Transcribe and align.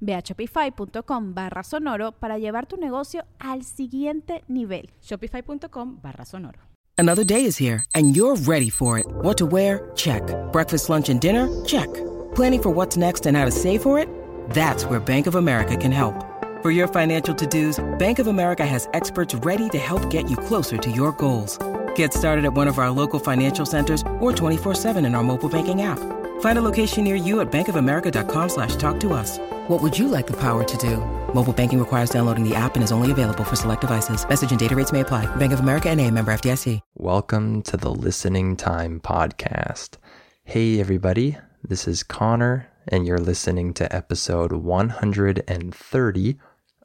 Ve 0.00 0.14
a 0.14 0.22
shopify.com 0.22 1.34
barra 1.34 1.62
sonoro 1.62 2.12
para 2.12 2.38
llevar 2.38 2.66
tu 2.66 2.76
negocio 2.76 3.24
al 3.38 3.64
siguiente 3.64 4.44
nivel. 4.48 4.90
Shopify.com 5.00 6.00
barra 6.02 6.24
sonoro. 6.24 6.58
Another 6.96 7.24
day 7.24 7.44
is 7.44 7.56
here 7.56 7.84
and 7.94 8.16
you're 8.16 8.36
ready 8.36 8.70
for 8.70 8.98
it. 8.98 9.06
What 9.22 9.38
to 9.38 9.46
wear? 9.46 9.90
Check. 9.94 10.22
Breakfast, 10.52 10.88
lunch, 10.88 11.08
and 11.08 11.20
dinner? 11.20 11.48
Check. 11.64 11.88
Planning 12.34 12.62
for 12.62 12.70
what's 12.70 12.96
next 12.96 13.26
and 13.26 13.36
how 13.36 13.44
to 13.44 13.52
save 13.52 13.82
for 13.82 14.00
it? 14.00 14.08
That's 14.50 14.84
where 14.84 14.98
Bank 14.98 15.28
of 15.28 15.36
America 15.36 15.76
can 15.76 15.92
help. 15.92 16.24
For 16.60 16.72
your 16.72 16.88
financial 16.88 17.36
to-dos, 17.36 17.78
Bank 18.00 18.18
of 18.18 18.26
America 18.26 18.66
has 18.66 18.88
experts 18.94 19.32
ready 19.46 19.68
to 19.68 19.78
help 19.78 20.10
get 20.10 20.28
you 20.28 20.36
closer 20.36 20.76
to 20.76 20.90
your 20.90 21.12
goals. 21.12 21.56
Get 21.94 22.12
started 22.12 22.44
at 22.44 22.52
one 22.52 22.66
of 22.66 22.78
our 22.78 22.90
local 22.90 23.20
financial 23.20 23.64
centers 23.64 24.02
or 24.18 24.32
24-7 24.32 25.06
in 25.06 25.14
our 25.14 25.22
mobile 25.22 25.48
banking 25.48 25.82
app. 25.82 26.17
Find 26.40 26.58
a 26.58 26.62
location 26.62 27.04
near 27.04 27.14
you 27.14 27.40
at 27.40 27.52
bankofamerica.com 27.52 28.48
slash 28.48 28.74
talk 28.76 28.98
to 29.00 29.12
us. 29.12 29.38
What 29.68 29.80
would 29.82 29.96
you 29.96 30.08
like 30.08 30.26
the 30.26 30.36
power 30.36 30.64
to 30.64 30.76
do? 30.78 30.96
Mobile 31.34 31.52
banking 31.52 31.78
requires 31.78 32.10
downloading 32.10 32.42
the 32.42 32.56
app 32.56 32.74
and 32.74 32.82
is 32.82 32.90
only 32.90 33.12
available 33.12 33.44
for 33.44 33.54
select 33.54 33.82
devices. 33.82 34.28
Message 34.28 34.50
and 34.50 34.58
data 34.58 34.74
rates 34.74 34.92
may 34.92 35.00
apply. 35.00 35.26
Bank 35.36 35.52
of 35.52 35.60
America 35.60 35.88
and 35.88 36.00
a 36.00 36.10
member 36.10 36.32
FDIC. 36.32 36.80
Welcome 36.96 37.62
to 37.62 37.76
the 37.76 37.90
Listening 37.90 38.56
Time 38.56 38.98
Podcast. 38.98 39.98
Hey, 40.44 40.80
everybody. 40.80 41.36
This 41.62 41.86
is 41.86 42.02
Connor, 42.02 42.68
and 42.86 43.06
you're 43.06 43.18
listening 43.18 43.74
to 43.74 43.94
episode 43.94 44.52
130 44.52 46.38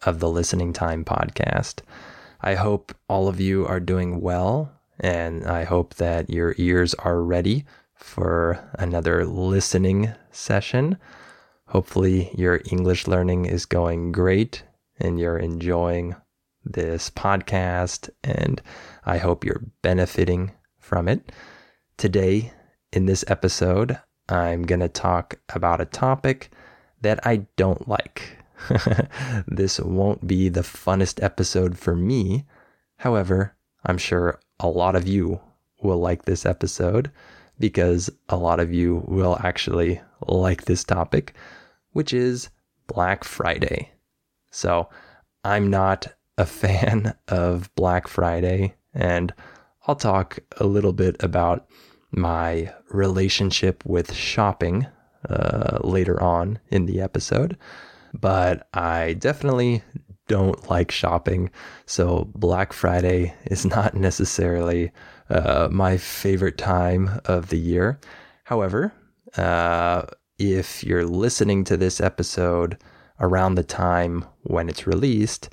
of 0.05 0.19
the 0.19 0.29
Listening 0.29 0.73
Time 0.73 1.05
Podcast. 1.05 1.81
I 2.41 2.55
hope 2.55 2.93
all 3.07 3.29
of 3.29 3.39
you 3.39 3.65
are 3.65 3.79
doing 3.79 4.19
well, 4.19 4.73
and 4.99 5.45
I 5.45 5.63
hope 5.63 5.95
that 5.95 6.29
your 6.29 6.53
ears 6.57 6.93
are 6.95 7.21
ready 7.21 7.65
for 8.03 8.59
another 8.77 9.25
listening 9.25 10.13
session. 10.29 10.97
Hopefully, 11.67 12.29
your 12.35 12.61
English 12.69 13.07
learning 13.07 13.45
is 13.45 13.65
going 13.65 14.11
great 14.11 14.61
and 14.99 15.17
you're 15.17 15.37
enjoying 15.37 16.15
this 16.65 17.09
podcast, 17.09 18.09
and 18.21 18.61
I 19.05 19.17
hope 19.17 19.45
you're 19.45 19.63
benefiting 19.81 20.51
from 20.77 21.07
it. 21.07 21.31
Today, 21.97 22.51
in 22.91 23.05
this 23.05 23.23
episode, 23.29 23.97
I'm 24.27 24.63
going 24.63 24.81
to 24.81 24.89
talk 24.89 25.39
about 25.55 25.81
a 25.81 25.85
topic 25.85 26.51
that 27.01 27.25
I 27.25 27.47
don't 27.55 27.87
like. 27.87 28.37
this 29.47 29.79
won't 29.79 30.27
be 30.27 30.49
the 30.49 30.61
funnest 30.61 31.23
episode 31.23 31.77
for 31.79 31.95
me. 31.95 32.45
However, 32.97 33.55
I'm 33.85 33.97
sure 33.97 34.39
a 34.59 34.67
lot 34.67 34.95
of 34.95 35.07
you 35.07 35.39
will 35.81 35.99
like 35.99 36.25
this 36.25 36.45
episode 36.45 37.09
because 37.63 38.09
a 38.27 38.35
lot 38.35 38.59
of 38.59 38.73
you 38.73 39.05
will 39.07 39.37
actually 39.41 40.01
like 40.27 40.65
this 40.65 40.83
topic, 40.83 41.33
which 41.93 42.11
is 42.11 42.49
Black 42.87 43.23
Friday. 43.23 43.89
So, 44.51 44.89
I'm 45.45 45.69
not 45.69 46.07
a 46.37 46.45
fan 46.61 47.15
of 47.29 47.73
Black 47.75 48.09
Friday, 48.09 48.75
and 48.93 49.33
I'll 49.87 49.95
talk 49.95 50.39
a 50.57 50.65
little 50.65 50.91
bit 50.91 51.15
about 51.23 51.65
my 52.11 52.69
relationship 52.89 53.81
with 53.85 54.11
shopping 54.13 54.85
uh, 55.29 55.79
later 55.85 56.21
on 56.21 56.59
in 56.67 56.85
the 56.85 56.99
episode. 56.99 57.57
But 58.13 58.67
I 58.73 59.13
definitely 59.13 59.83
don't 60.27 60.69
like 60.69 60.91
shopping, 60.91 61.49
so 61.85 62.29
Black 62.35 62.73
Friday 62.73 63.33
is 63.45 63.65
not 63.77 63.95
necessarily 63.95 64.91
uh, 65.29 65.67
my 65.71 65.97
favorite 65.97 66.57
time 66.57 67.21
of 67.25 67.49
the 67.49 67.57
year. 67.57 67.99
However, 68.45 68.93
uh, 69.37 70.03
if 70.37 70.83
you're 70.83 71.05
listening 71.05 71.63
to 71.65 71.77
this 71.77 72.01
episode 72.01 72.77
around 73.19 73.55
the 73.55 73.63
time 73.63 74.25
when 74.43 74.69
it's 74.69 74.87
released, 74.87 75.49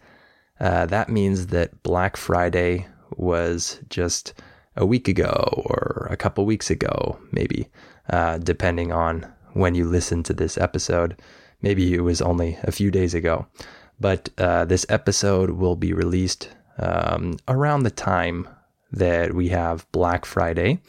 uh, 0.58 0.86
that 0.86 1.08
means 1.08 1.48
that 1.48 1.82
Black 1.82 2.16
Friday 2.16 2.86
was 3.16 3.80
just 3.88 4.34
a 4.76 4.86
week 4.86 5.08
ago 5.08 5.64
or 5.66 6.08
a 6.10 6.16
couple 6.16 6.44
weeks 6.44 6.70
ago, 6.70 7.18
maybe, 7.32 7.68
uh, 8.10 8.38
depending 8.38 8.92
on 8.92 9.30
when 9.52 9.74
you 9.74 9.84
listen 9.84 10.22
to 10.22 10.32
this 10.32 10.56
episode. 10.58 11.20
Maybe 11.62 11.94
it 11.94 12.00
was 12.00 12.22
only 12.22 12.58
a 12.62 12.72
few 12.72 12.90
days 12.90 13.14
ago. 13.14 13.46
But 13.98 14.30
uh, 14.38 14.64
this 14.64 14.86
episode 14.88 15.50
will 15.50 15.76
be 15.76 15.92
released 15.92 16.48
um, 16.78 17.36
around 17.48 17.82
the 17.82 17.90
time 17.90 18.48
that 18.92 19.34
we 19.34 19.48
have 19.48 19.90
Black 19.92 20.24
Friday. 20.24 20.80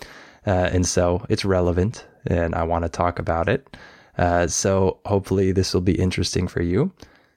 Uh, 0.46 0.70
and 0.72 0.86
so 0.86 1.26
it's 1.30 1.46
relevant 1.46 2.06
and 2.26 2.56
I 2.56 2.64
want 2.64 2.84
to 2.84 2.90
talk 2.90 3.20
about 3.20 3.50
it. 3.50 3.78
Uh, 4.18 4.48
so 4.48 5.00
hopefully 5.06 5.52
this 5.52 5.74
will 5.74 5.82
be 5.82 6.00
interesting 6.00 6.48
for 6.48 6.62
you. 6.62 6.92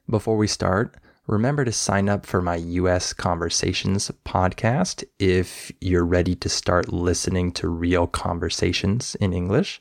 Before 0.08 0.36
we 0.36 0.46
start, 0.46 0.94
remember 1.26 1.64
to 1.64 1.72
sign 1.72 2.08
up 2.08 2.26
for 2.26 2.42
my 2.42 2.56
US 2.56 3.12
Conversations 3.12 4.10
podcast 4.24 5.04
if 5.18 5.72
you're 5.80 6.04
ready 6.04 6.34
to 6.36 6.48
start 6.48 6.92
listening 6.92 7.52
to 7.52 7.68
real 7.68 8.06
conversations 8.06 9.14
in 9.16 9.32
English. 9.32 9.80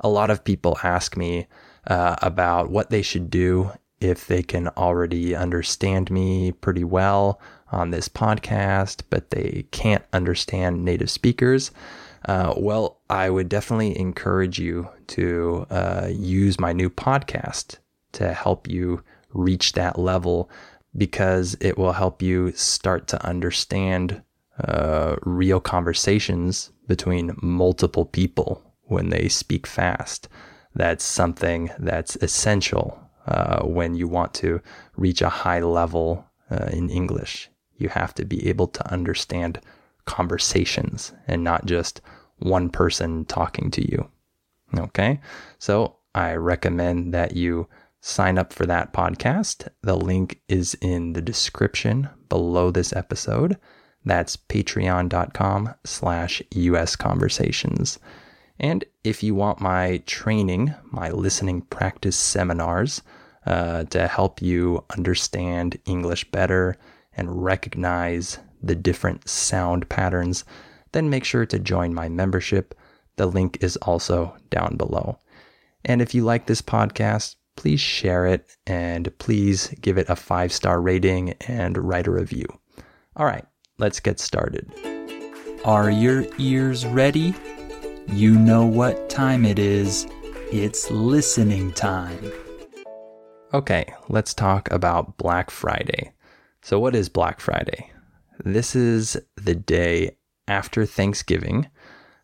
A 0.00 0.08
lot 0.08 0.30
of 0.30 0.44
people 0.44 0.78
ask 0.82 1.16
me 1.16 1.46
uh, 1.86 2.16
about 2.22 2.70
what 2.70 2.90
they 2.90 3.02
should 3.02 3.30
do 3.30 3.72
if 4.00 4.26
they 4.26 4.42
can 4.42 4.68
already 4.68 5.34
understand 5.34 6.10
me 6.10 6.52
pretty 6.52 6.84
well 6.84 7.40
on 7.70 7.90
this 7.90 8.08
podcast, 8.08 9.02
but 9.10 9.30
they 9.30 9.66
can't 9.70 10.04
understand 10.12 10.84
native 10.84 11.10
speakers. 11.10 11.70
Uh, 12.26 12.54
well, 12.56 13.00
I 13.08 13.30
would 13.30 13.48
definitely 13.48 13.98
encourage 13.98 14.58
you 14.58 14.88
to 15.08 15.66
uh, 15.70 16.08
use 16.10 16.58
my 16.58 16.72
new 16.72 16.90
podcast 16.90 17.78
to 18.12 18.32
help 18.32 18.68
you 18.68 19.02
reach 19.32 19.72
that 19.72 19.98
level 19.98 20.50
because 20.96 21.56
it 21.60 21.78
will 21.78 21.92
help 21.92 22.22
you 22.22 22.52
start 22.52 23.06
to 23.08 23.24
understand 23.24 24.22
uh, 24.64 25.16
real 25.22 25.60
conversations 25.60 26.72
between 26.86 27.36
multiple 27.40 28.04
people 28.04 28.62
when 28.82 29.10
they 29.10 29.28
speak 29.28 29.66
fast. 29.66 30.28
That's 30.74 31.04
something 31.04 31.70
that's 31.78 32.16
essential 32.16 32.98
uh, 33.26 33.62
when 33.64 33.94
you 33.94 34.08
want 34.08 34.34
to 34.34 34.60
reach 34.96 35.22
a 35.22 35.28
high 35.28 35.60
level 35.60 36.26
uh, 36.50 36.68
in 36.72 36.90
English. 36.90 37.50
You 37.78 37.88
have 37.88 38.14
to 38.14 38.24
be 38.24 38.48
able 38.48 38.66
to 38.68 38.92
understand 38.92 39.60
conversations 40.04 41.12
and 41.26 41.42
not 41.42 41.66
just 41.66 42.00
one 42.38 42.68
person 42.70 43.24
talking 43.24 43.70
to 43.72 43.90
you. 43.90 44.08
Okay. 44.76 45.20
So 45.58 45.96
I 46.14 46.34
recommend 46.34 47.14
that 47.14 47.36
you 47.36 47.68
sign 48.00 48.38
up 48.38 48.52
for 48.52 48.66
that 48.66 48.92
podcast. 48.92 49.68
The 49.82 49.96
link 49.96 50.40
is 50.48 50.74
in 50.80 51.12
the 51.12 51.22
description 51.22 52.08
below 52.28 52.70
this 52.70 52.92
episode. 52.92 53.56
That's 54.04 54.36
patreon.com 54.36 55.74
slash 55.84 56.42
US 56.52 56.96
conversations. 56.96 57.98
And 58.58 58.84
if 59.04 59.22
you 59.22 59.34
want 59.34 59.60
my 59.60 60.02
training, 60.06 60.74
my 60.90 61.10
listening 61.10 61.62
practice 61.62 62.16
seminars 62.16 63.02
uh, 63.46 63.84
to 63.84 64.08
help 64.08 64.42
you 64.42 64.84
understand 64.96 65.78
English 65.86 66.30
better 66.30 66.76
and 67.18 67.44
recognize 67.44 68.38
the 68.62 68.74
different 68.74 69.28
sound 69.28 69.88
patterns, 69.88 70.44
then 70.92 71.10
make 71.10 71.24
sure 71.24 71.44
to 71.46 71.58
join 71.58 71.92
my 71.92 72.08
membership. 72.08 72.74
The 73.16 73.26
link 73.26 73.58
is 73.60 73.76
also 73.78 74.36
down 74.50 74.76
below. 74.76 75.18
And 75.84 76.00
if 76.00 76.14
you 76.14 76.24
like 76.24 76.46
this 76.46 76.62
podcast, 76.62 77.36
please 77.56 77.80
share 77.80 78.26
it 78.26 78.56
and 78.66 79.16
please 79.18 79.74
give 79.80 79.98
it 79.98 80.08
a 80.08 80.16
five 80.16 80.52
star 80.52 80.80
rating 80.80 81.32
and 81.48 81.76
write 81.76 82.06
a 82.06 82.12
review. 82.12 82.46
All 83.16 83.26
right, 83.26 83.44
let's 83.78 84.00
get 84.00 84.20
started. 84.20 84.72
Are 85.64 85.90
your 85.90 86.24
ears 86.38 86.86
ready? 86.86 87.34
You 88.06 88.38
know 88.38 88.64
what 88.64 89.10
time 89.10 89.44
it 89.44 89.58
is. 89.58 90.06
It's 90.52 90.90
listening 90.90 91.72
time. 91.72 92.32
Okay, 93.52 93.92
let's 94.08 94.34
talk 94.34 94.70
about 94.70 95.16
Black 95.16 95.50
Friday. 95.50 96.12
So, 96.62 96.78
what 96.78 96.94
is 96.94 97.08
Black 97.08 97.40
Friday? 97.40 97.90
This 98.44 98.76
is 98.76 99.16
the 99.36 99.54
day 99.54 100.16
after 100.46 100.86
Thanksgiving. 100.86 101.68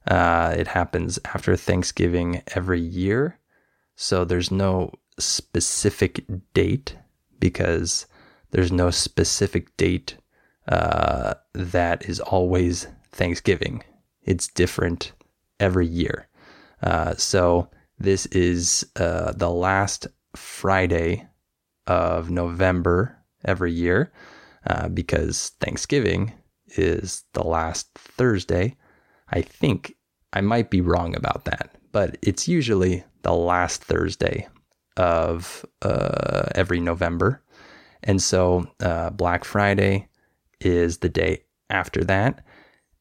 Uh, 0.06 0.54
it 0.56 0.69
happens 0.69 1.19
after 1.25 1.56
Thanksgiving 1.56 2.42
every 2.54 2.81
year. 2.81 3.38
So, 3.96 4.25
there's 4.25 4.50
no 4.50 4.92
specific 5.19 6.25
date 6.52 6.96
because 7.38 8.06
there's 8.50 8.72
no 8.72 8.90
specific 8.90 9.76
date 9.76 10.16
uh, 10.69 11.34
that 11.52 12.04
is 12.08 12.20
always 12.20 12.87
Thanksgiving. 13.12 13.82
It's 14.22 14.48
different 14.48 15.12
every 15.60 15.87
year. 15.87 16.28
Uh, 16.82 17.14
so 17.14 17.69
this 17.98 18.26
is 18.26 18.87
uh, 18.96 19.32
the 19.32 19.50
last 19.50 20.06
Friday 20.37 21.26
of 21.87 22.30
November 22.30 23.19
every 23.44 23.73
year 23.73 24.12
uh, 24.67 24.88
because 24.88 25.52
Thanksgiving 25.61 26.32
is 26.76 27.25
the 27.32 27.44
last 27.44 27.88
Thursday. 27.94 28.76
I 29.29 29.43
think 29.43 29.94
I 30.32 30.41
might 30.41 30.70
be 30.70 30.81
wrong 30.81 31.17
about 31.17 31.44
that, 31.44 31.76
but 31.93 32.17
it's 32.23 32.49
usually 32.49 33.05
the 33.23 33.35
last 33.35 33.82
Thursday 33.82 34.49
of 34.96 35.64
uh, 35.82 36.46
every 36.55 36.81
November. 36.81 37.43
And 38.02 38.20
so 38.23 38.67
uh, 38.81 39.11
Black 39.11 39.44
Friday 39.44 40.08
is 40.61 40.99
the 40.99 41.08
day 41.08 41.44
after 41.70 42.05
that. 42.05 42.44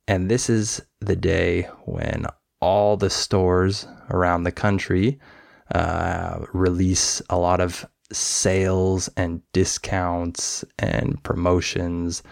And 0.08 0.30
this 0.30 0.50
is 0.50 0.82
the 1.00 1.16
day 1.16 1.64
when 1.86 2.26
all 2.62 2.98
the 2.98 3.10
stores 3.10 3.88
around 4.10 4.44
the 4.44 4.52
country 4.52 5.20
uh, 5.74 6.46
release 6.54 7.22
a 7.30 7.38
lot 7.38 7.60
of 7.60 7.86
sales 8.12 9.10
and 9.18 9.42
discounts 9.54 10.64
and 10.80 11.22
promotions, 11.24 12.24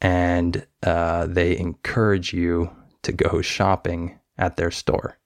and 0.00 0.66
uh, 0.84 1.26
they 1.26 1.56
encourage 1.58 2.32
you 2.32 2.70
to 3.02 3.12
go 3.12 3.40
shopping 3.42 4.18
at 4.38 4.56
their 4.56 4.70
store. 4.70 5.18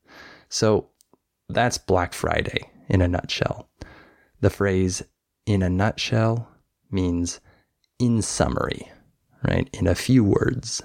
So 0.48 0.88
that's 1.48 1.78
Black 1.78 2.12
Friday 2.12 2.70
in 2.88 3.02
a 3.02 3.08
nutshell. 3.08 3.68
The 4.40 4.50
phrase 4.50 5.02
in 5.46 5.62
a 5.62 5.70
nutshell 5.70 6.48
means 6.90 7.40
in 7.98 8.22
summary, 8.22 8.90
right? 9.46 9.68
In 9.72 9.86
a 9.86 9.94
few 9.94 10.24
words. 10.24 10.82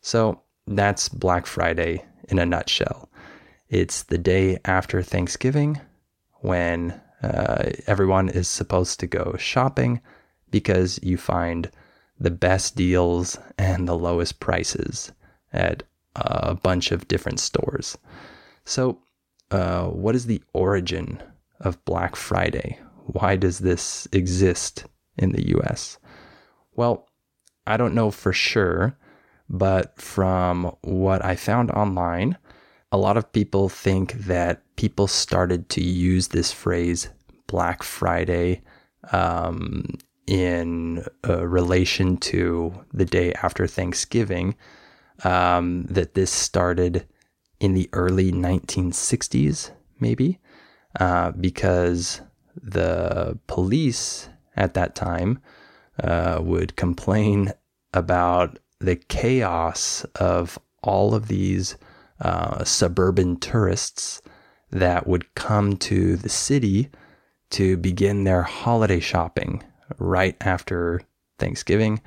So 0.00 0.42
that's 0.66 1.08
Black 1.08 1.46
Friday 1.46 2.04
in 2.28 2.38
a 2.38 2.46
nutshell. 2.46 3.10
It's 3.68 4.04
the 4.04 4.18
day 4.18 4.58
after 4.64 5.02
Thanksgiving 5.02 5.80
when 6.40 7.00
uh, 7.22 7.70
everyone 7.86 8.28
is 8.28 8.48
supposed 8.48 9.00
to 9.00 9.06
go 9.06 9.36
shopping 9.38 10.00
because 10.50 10.98
you 11.02 11.16
find 11.16 11.70
the 12.18 12.30
best 12.30 12.76
deals 12.76 13.38
and 13.58 13.86
the 13.86 13.96
lowest 13.96 14.40
prices 14.40 15.12
at 15.52 15.82
a 16.16 16.54
bunch 16.54 16.90
of 16.90 17.08
different 17.08 17.40
stores. 17.40 17.96
So, 18.64 18.98
uh, 19.50 19.86
what 19.86 20.14
is 20.14 20.26
the 20.26 20.42
origin 20.52 21.22
of 21.60 21.82
Black 21.84 22.16
Friday? 22.16 22.78
Why 23.06 23.36
does 23.36 23.60
this 23.60 24.06
exist 24.12 24.84
in 25.16 25.32
the 25.32 25.48
US? 25.58 25.98
Well, 26.74 27.08
I 27.66 27.76
don't 27.76 27.94
know 27.94 28.10
for 28.10 28.32
sure, 28.32 28.96
but 29.48 30.00
from 30.00 30.76
what 30.82 31.24
I 31.24 31.36
found 31.36 31.70
online, 31.70 32.36
a 32.90 32.96
lot 32.96 33.16
of 33.16 33.32
people 33.32 33.68
think 33.68 34.12
that 34.14 34.62
people 34.76 35.06
started 35.06 35.68
to 35.70 35.82
use 35.82 36.28
this 36.28 36.52
phrase 36.52 37.08
Black 37.46 37.82
Friday 37.82 38.62
um, 39.12 39.86
in 40.26 41.04
uh, 41.26 41.46
relation 41.46 42.16
to 42.18 42.84
the 42.92 43.04
day 43.04 43.32
after 43.42 43.66
Thanksgiving, 43.66 44.54
um, 45.24 45.84
that 45.84 46.14
this 46.14 46.30
started 46.30 47.06
in 47.60 47.74
the 47.74 47.88
early 47.92 48.30
1960s, 48.30 49.70
maybe, 49.98 50.38
uh, 51.00 51.32
because 51.32 52.20
the 52.54 53.38
police 53.46 54.28
at 54.56 54.74
that 54.74 54.94
time 54.94 55.40
uh, 56.02 56.38
would 56.40 56.76
complain 56.76 57.52
about 57.92 58.58
the 58.80 58.96
chaos 58.96 60.04
of 60.16 60.58
all 60.82 61.14
of 61.14 61.28
these 61.28 61.76
uh, 62.20 62.64
suburban 62.64 63.36
tourists 63.38 64.20
that 64.70 65.06
would 65.06 65.34
come 65.34 65.76
to 65.76 66.16
the 66.16 66.28
city 66.28 66.90
to 67.50 67.76
begin 67.76 68.24
their 68.24 68.42
holiday 68.42 69.00
shopping 69.00 69.62
right 69.98 70.36
after 70.40 71.00
Thanksgiving. 71.38 72.00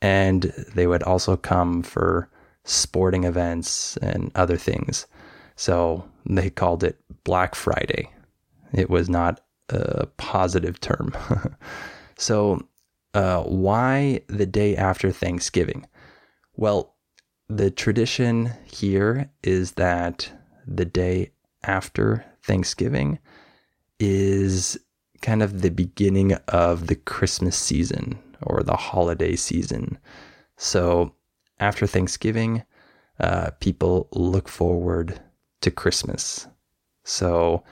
And 0.00 0.42
they 0.74 0.86
would 0.86 1.02
also 1.02 1.36
come 1.36 1.82
for 1.82 2.30
sporting 2.64 3.24
events 3.24 3.96
and 3.98 4.30
other 4.34 4.56
things. 4.56 5.06
So 5.56 6.08
they 6.24 6.50
called 6.50 6.84
it 6.84 6.98
Black 7.24 7.54
Friday. 7.54 8.10
It 8.72 8.90
was 8.90 9.08
not 9.08 9.40
a 9.70 10.06
positive 10.16 10.80
term. 10.80 11.12
so, 12.16 12.60
uh, 13.14 13.42
why 13.42 14.20
the 14.28 14.46
day 14.46 14.76
after 14.76 15.10
Thanksgiving? 15.10 15.86
Well, 16.56 16.94
the 17.48 17.70
tradition 17.70 18.50
here 18.64 19.30
is 19.42 19.72
that 19.72 20.30
the 20.66 20.84
day 20.84 21.30
after 21.64 22.24
Thanksgiving 22.42 23.18
is 23.98 24.78
kind 25.22 25.42
of 25.42 25.62
the 25.62 25.70
beginning 25.70 26.34
of 26.48 26.86
the 26.86 26.94
Christmas 26.94 27.56
season 27.56 28.18
or 28.42 28.62
the 28.62 28.76
holiday 28.76 29.34
season. 29.34 29.98
So 30.56 31.14
after 31.58 31.86
Thanksgiving, 31.86 32.62
uh, 33.18 33.50
people 33.60 34.08
look 34.12 34.48
forward 34.48 35.20
to 35.62 35.70
Christmas. 35.70 36.46
So 37.04 37.64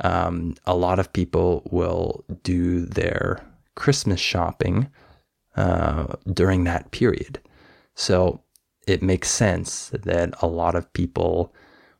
um, 0.00 0.54
a 0.66 0.74
lot 0.74 0.98
of 0.98 1.12
people 1.12 1.68
will 1.70 2.24
do 2.42 2.86
their 2.86 3.44
Christmas 3.74 4.20
shopping 4.20 4.88
uh, 5.56 6.14
during 6.32 6.64
that 6.64 6.90
period. 6.90 7.40
So 7.94 8.42
it 8.88 9.02
makes 9.02 9.30
sense 9.30 9.90
that 9.90 10.34
a 10.40 10.46
lot 10.46 10.74
of 10.74 10.92
people 10.94 11.52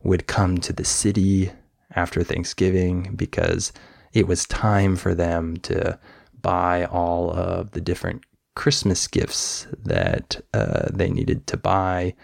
would 0.03 0.27
come 0.27 0.59
to 0.59 0.73
the 0.73 0.85
city 0.85 1.53
after 1.95 2.23
Thanksgiving 2.23 3.15
because 3.15 3.73
it 4.15 4.27
was 4.27 4.47
time 4.47 4.97
for 4.97 5.15
them 5.15 5.59
to 5.59 5.99
buy 6.41 6.87
all 6.87 7.31
of 7.31 7.73
the 7.73 7.81
different 7.81 8.23
Christmas 8.55 9.07
gifts 9.07 9.67
that 9.85 10.41
uh, 10.55 10.89
they 10.93 11.11
needed 11.11 11.47
to 11.49 11.57
buy 11.57 12.15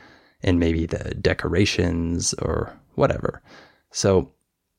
and 0.42 0.58
maybe 0.58 0.86
the 0.86 1.14
decorations 1.14 2.32
or 2.34 2.72
whatever. 2.94 3.42
So 3.90 4.32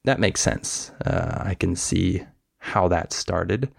that 0.04 0.20
makes 0.20 0.42
sense. 0.42 0.92
Uh, 1.06 1.44
I 1.46 1.54
can 1.54 1.76
see 1.76 2.24
how 2.58 2.88
that 2.88 3.14
started. 3.14 3.72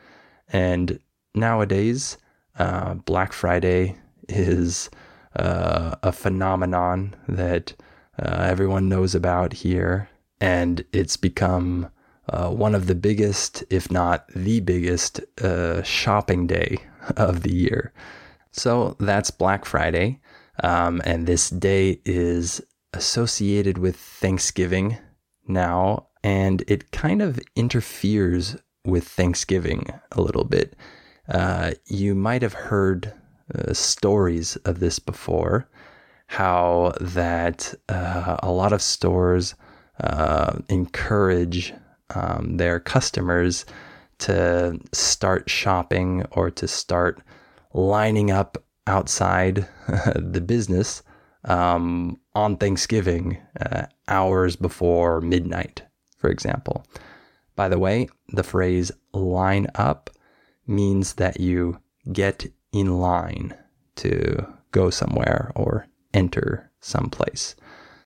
And 0.52 1.00
nowadays, 1.34 2.16
uh, 2.58 2.94
Black 2.94 3.32
Friday 3.32 3.96
is 4.28 4.88
uh, 5.36 5.96
a 6.02 6.12
phenomenon 6.12 7.14
that 7.28 7.74
uh, 8.18 8.46
everyone 8.48 8.88
knows 8.88 9.14
about 9.14 9.52
here. 9.52 10.08
And 10.40 10.84
it's 10.92 11.16
become 11.16 11.90
uh, 12.28 12.50
one 12.50 12.74
of 12.74 12.86
the 12.86 12.94
biggest, 12.94 13.64
if 13.70 13.90
not 13.90 14.26
the 14.34 14.60
biggest, 14.60 15.20
uh, 15.42 15.82
shopping 15.82 16.46
day 16.46 16.78
of 17.16 17.42
the 17.42 17.54
year. 17.54 17.92
So 18.52 18.96
that's 18.98 19.30
Black 19.30 19.64
Friday. 19.64 20.20
Um, 20.62 21.02
and 21.04 21.26
this 21.26 21.50
day 21.50 22.00
is 22.04 22.62
associated 22.92 23.78
with 23.78 23.96
Thanksgiving 23.96 24.96
now, 25.46 26.08
and 26.24 26.64
it 26.66 26.90
kind 26.90 27.20
of 27.20 27.38
interferes 27.54 28.56
with 28.84 29.06
Thanksgiving 29.06 29.86
a 30.12 30.20
little 30.20 30.44
bit. 30.44 30.74
Uh, 31.28 31.72
you 31.86 32.14
might 32.14 32.42
have 32.42 32.54
heard 32.54 33.12
uh, 33.54 33.72
stories 33.72 34.56
of 34.64 34.80
this 34.80 34.98
before, 34.98 35.68
how 36.28 36.92
that 37.00 37.74
uh, 37.88 38.36
a 38.42 38.50
lot 38.50 38.72
of 38.72 38.82
stores 38.82 39.54
uh, 40.00 40.58
encourage 40.68 41.72
um, 42.14 42.56
their 42.56 42.80
customers 42.80 43.64
to 44.18 44.78
start 44.92 45.48
shopping 45.48 46.24
or 46.32 46.50
to 46.50 46.66
start 46.66 47.22
lining 47.72 48.30
up 48.30 48.58
outside 48.86 49.66
the 50.14 50.40
business 50.40 51.02
um, 51.44 52.18
on 52.34 52.56
Thanksgiving, 52.56 53.38
uh, 53.60 53.86
hours 54.08 54.56
before 54.56 55.20
midnight, 55.20 55.82
for 56.18 56.30
example. 56.30 56.84
By 57.54 57.68
the 57.68 57.78
way, 57.78 58.08
the 58.28 58.42
phrase 58.42 58.90
line 59.12 59.66
up 59.74 60.10
means 60.66 61.14
that 61.14 61.40
you 61.40 61.80
get 62.12 62.46
in 62.78 62.98
line 62.98 63.54
to 63.96 64.46
go 64.70 64.90
somewhere 64.90 65.50
or 65.56 65.86
enter 66.12 66.70
someplace. 66.80 67.56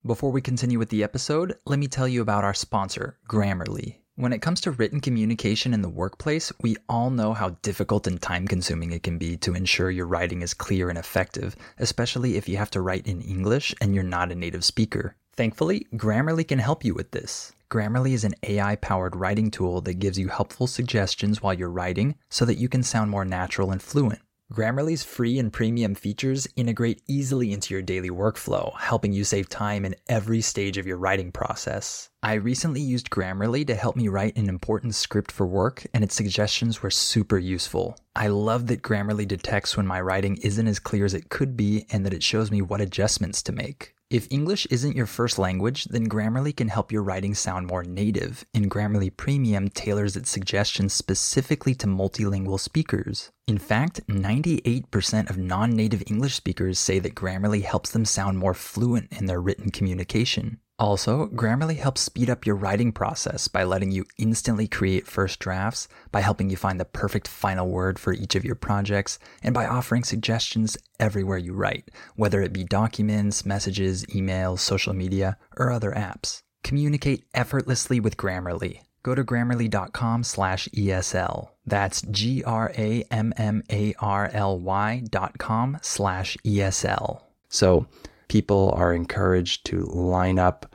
Before 0.07 0.31
we 0.31 0.41
continue 0.41 0.79
with 0.79 0.91
the 0.91 1.03
episode, 1.03 1.57
let 1.67 1.79
me 1.79 1.89
tell 1.89 2.07
you 2.07 2.23
about 2.23 2.45
our 2.45 2.55
sponsor, 2.55 3.19
Grammarly. 3.29 3.97
When 4.15 4.33
it 4.33 4.43
comes 4.43 4.61
to 4.63 4.71
written 4.71 5.01
communication 5.01 5.75
in 5.75 5.83
the 5.83 5.89
workplace, 5.89 6.53
we 6.63 6.77
all 6.89 7.11
know 7.11 7.33
how 7.33 7.57
difficult 7.63 8.07
and 8.07 8.21
time 8.21 8.47
consuming 8.47 8.93
it 8.93 9.03
can 9.03 9.19
be 9.19 9.37
to 9.39 9.55
ensure 9.55 9.91
your 9.91 10.07
writing 10.07 10.43
is 10.43 10.55
clear 10.55 10.89
and 10.89 10.99
effective, 10.99 11.57
especially 11.79 12.37
if 12.37 12.49
you 12.49 12.57
have 12.57 12.71
to 12.71 12.81
write 12.81 13.07
in 13.07 13.21
English 13.23 13.75
and 13.81 13.95
you're 13.95 14.05
not 14.05 14.31
a 14.31 14.35
native 14.35 14.65
speaker. 14.65 15.17
Thankfully, 15.35 15.87
Grammarly 15.95 16.47
can 16.47 16.59
help 16.61 16.85
you 16.85 16.95
with 16.95 17.11
this. 17.11 17.53
Grammarly 17.71 18.13
is 18.13 18.25
an 18.25 18.35
AI 18.43 18.77
powered 18.77 19.17
writing 19.17 19.51
tool 19.51 19.81
that 19.83 19.99
gives 19.99 20.19
you 20.19 20.29
helpful 20.29 20.67
suggestions 20.67 21.43
while 21.43 21.55
you're 21.55 21.71
writing 21.71 22.17
so 22.29 22.45
that 22.45 22.59
you 22.59 22.69
can 22.69 22.83
sound 22.83 23.11
more 23.11 23.25
natural 23.25 23.71
and 23.71 23.83
fluent. 23.83 24.21
Grammarly's 24.53 25.05
free 25.05 25.39
and 25.39 25.53
premium 25.53 25.95
features 25.95 26.49
integrate 26.57 27.03
easily 27.07 27.53
into 27.53 27.73
your 27.73 27.83
daily 27.83 28.11
workflow, 28.11 28.77
helping 28.81 29.13
you 29.13 29.23
save 29.23 29.49
time 29.49 29.85
in 29.85 29.95
every 30.09 30.41
stage 30.41 30.77
of 30.77 30.89
your 30.89 30.97
writing 30.97 31.31
process. 31.31 32.11
I 32.25 32.35
recently 32.35 32.81
used 32.81 33.11
Grammarly 33.11 33.65
to 33.69 33.77
help 33.77 33.95
me 33.95 34.09
write 34.09 34.37
an 34.37 34.49
important 34.49 34.97
script 34.97 35.31
for 35.31 35.47
work, 35.47 35.87
and 35.95 36.03
its 36.03 36.17
suggestions 36.17 36.83
were 36.83 36.91
super 36.91 37.39
useful. 37.39 37.97
I 38.17 38.27
love 38.27 38.67
that 38.67 38.83
Grammarly 38.83 39.29
detects 39.29 39.77
when 39.77 39.87
my 39.87 40.01
writing 40.01 40.37
isn't 40.39 40.67
as 40.67 40.81
clear 40.81 41.05
as 41.05 41.15
it 41.15 41.29
could 41.29 41.57
be 41.57 41.87
and 41.93 42.05
that 42.05 42.15
it 42.15 42.25
shows 42.25 42.51
me 42.51 42.61
what 42.61 42.81
adjustments 42.81 43.45
to 43.45 43.53
make. 43.53 43.95
If 44.11 44.27
English 44.29 44.67
isn't 44.71 44.97
your 44.97 45.07
first 45.07 45.39
language, 45.39 45.85
then 45.85 46.09
Grammarly 46.09 46.57
can 46.57 46.67
help 46.67 46.91
your 46.91 47.05
writing 47.05 47.33
sound 47.33 47.69
more 47.69 47.85
native, 47.85 48.45
and 48.53 48.69
Grammarly 48.69 49.17
Premium 49.17 49.69
tailors 49.69 50.17
its 50.17 50.29
suggestions 50.29 50.93
specifically 50.93 51.77
to 51.77 51.87
multilingual 51.87 52.59
speakers. 52.59 53.31
In 53.47 53.57
fact, 53.57 54.05
98% 54.09 55.31
of 55.31 55.39
non 55.39 55.71
native 55.71 56.03
English 56.09 56.35
speakers 56.35 56.81
say 56.81 56.99
that 56.99 57.15
Grammarly 57.15 57.63
helps 57.63 57.93
them 57.93 58.05
sound 58.05 58.37
more 58.37 58.53
fluent 58.53 59.13
in 59.13 59.27
their 59.27 59.41
written 59.41 59.71
communication. 59.71 60.59
Also, 60.81 61.27
Grammarly 61.27 61.77
helps 61.77 62.01
speed 62.01 62.31
up 62.31 62.47
your 62.47 62.57
writing 62.57 62.91
process 62.91 63.49
by 63.49 63.65
letting 63.65 63.91
you 63.91 64.07
instantly 64.17 64.67
create 64.67 65.07
first 65.07 65.39
drafts, 65.39 65.89
by 66.11 66.23
helping 66.23 66.49
you 66.49 66.57
find 66.57 66.81
the 66.81 66.87
perfect 66.87 67.29
final 67.29 67.69
word 67.69 67.99
for 67.99 68.15
each 68.15 68.35
of 68.35 68.47
your 68.47 68.55
projects, 68.55 69.19
and 69.43 69.53
by 69.53 69.67
offering 69.67 70.05
suggestions 70.05 70.79
everywhere 70.99 71.37
you 71.37 71.53
write, 71.53 71.91
whether 72.17 72.41
it 72.41 72.55
be 72.55 72.65
documents, 72.65 73.45
messages, 73.45 74.07
emails, 74.07 74.61
social 74.61 74.95
media, 74.95 75.37
or 75.59 75.71
other 75.71 75.93
apps. 75.93 76.41
Communicate 76.65 77.27
effortlessly 77.35 78.01
with 78.01 78.17
Grammarly. 78.17 78.81
Go 79.03 79.15
to 79.15 79.23
grammarly.com 79.23 80.25
slash 80.25 80.67
ESL. 80.69 81.49
That's 81.67 82.01
G 82.03 82.43
R 82.43 82.73
A 82.79 83.05
M 83.11 83.35
M 83.37 83.63
A 83.71 83.95
R 83.99 84.31
L 84.33 84.59
Y 84.59 85.03
dot 85.11 85.37
com 85.37 85.79
slash 85.83 86.39
ESL. 86.43 87.21
So 87.51 87.87
people 88.29 88.73
are 88.77 88.95
encouraged 88.95 89.67
to 89.67 89.81
line 89.81 90.39
up 90.39 90.70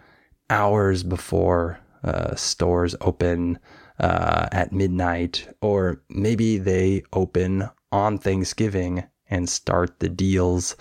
hours 0.49 1.03
before 1.03 1.79
uh, 2.03 2.35
stores 2.35 2.95
open 3.01 3.59
uh, 3.99 4.47
at 4.51 4.71
midnight, 4.71 5.47
or 5.61 6.01
maybe 6.09 6.57
they 6.57 7.03
open 7.13 7.69
on 7.91 8.17
Thanksgiving 8.17 9.03
and 9.29 9.49
start 9.49 9.99
the 9.99 10.09
deals 10.09 10.75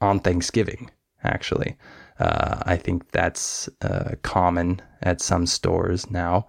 on 0.00 0.20
Thanksgiving, 0.20 0.90
actually. 1.24 1.76
Uh, 2.18 2.62
I 2.64 2.76
think 2.76 3.10
that's 3.10 3.68
uh, 3.82 4.14
common 4.22 4.80
at 5.02 5.20
some 5.20 5.46
stores 5.46 6.10
now. 6.10 6.46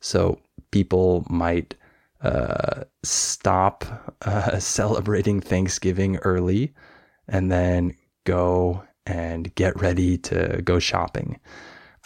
So 0.00 0.40
people 0.70 1.24
might 1.30 1.74
uh, 2.22 2.84
stop 3.02 4.14
uh, 4.22 4.58
celebrating 4.60 5.40
Thanksgiving 5.40 6.16
early 6.18 6.74
and 7.28 7.50
then 7.50 7.96
go 8.24 8.82
and 9.06 9.54
get 9.54 9.80
ready 9.80 10.18
to 10.18 10.60
go 10.64 10.78
shopping. 10.78 11.40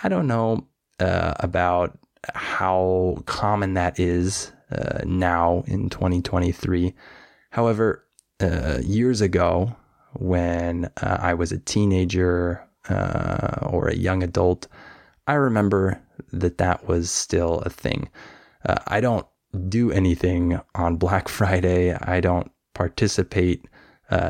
I 0.02 0.08
don't 0.08 0.26
know 0.26 0.66
uh, 1.00 1.34
about 1.40 1.98
how 2.34 3.22
common 3.26 3.74
that 3.74 3.98
is 3.98 4.52
uh, 4.70 5.00
now 5.04 5.64
in 5.66 5.88
2023. 5.88 6.94
However, 7.50 8.04
uh, 8.40 8.78
years 8.82 9.20
ago, 9.20 9.74
when 10.14 10.90
uh, 11.02 11.18
I 11.20 11.34
was 11.34 11.52
a 11.52 11.58
teenager 11.58 12.66
uh, 12.88 13.66
or 13.66 13.88
a 13.88 13.96
young 13.96 14.22
adult, 14.22 14.68
I 15.26 15.34
remember 15.34 16.00
that 16.32 16.58
that 16.58 16.86
was 16.86 17.10
still 17.10 17.60
a 17.60 17.70
thing. 17.70 18.10
Uh, 18.64 18.76
I 18.86 19.00
don't 19.00 19.26
do 19.68 19.90
anything 19.90 20.60
on 20.74 20.96
Black 20.98 21.28
Friday. 21.28 21.94
I 21.94 22.20
don't 22.20 22.50
participate 22.74 23.64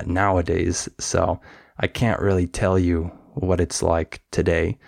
nowadays. 0.06 0.88
So 0.98 1.40
I 1.78 1.86
can't 1.86 2.20
really 2.20 2.46
tell 2.46 2.78
you 2.78 3.10
what 3.34 3.60
it's 3.60 3.82
like 3.82 4.22
today. 4.30 4.78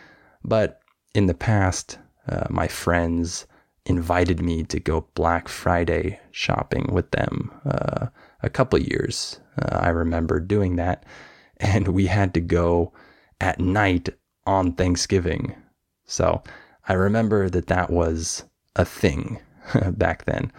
But 0.49 0.81
in 1.15 1.27
the 1.27 1.35
past, 1.35 1.99
uh, 2.27 2.47
my 2.49 2.69
friends 2.69 3.47
invited 3.85 4.41
me 4.41 4.65
to 4.65 4.81
go 4.81 5.07
Black 5.15 5.47
Friday 5.47 6.21
shopping 6.31 6.89
with 6.91 7.11
them 7.11 7.53
uh, 7.67 8.07
a 8.43 8.49
couple 8.49 8.79
years. 8.79 9.41
Uh, 9.61 9.77
I 9.77 9.89
remember 9.89 10.41
doing 10.41 10.77
that. 10.77 11.05
And 11.61 11.89
we 11.89 12.07
had 12.07 12.35
to 12.35 12.41
go 12.41 12.93
at 13.41 13.59
night 13.59 14.11
on 14.47 14.75
Thanksgiving. 14.75 15.57
So 16.07 16.45
I 16.87 16.93
remember 16.93 17.51
that 17.51 17.67
that 17.67 17.91
was 17.91 18.45
a 18.77 18.85
thing 18.85 19.41
back 19.91 20.25
then. 20.25 20.53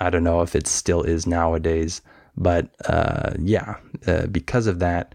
I 0.00 0.10
don't 0.10 0.24
know 0.24 0.40
if 0.40 0.56
it 0.56 0.66
still 0.66 1.04
is 1.04 1.24
nowadays, 1.24 2.02
but 2.36 2.68
uh, 2.88 3.34
yeah, 3.38 3.76
uh, 4.08 4.26
because 4.26 4.66
of 4.66 4.80
that, 4.80 5.14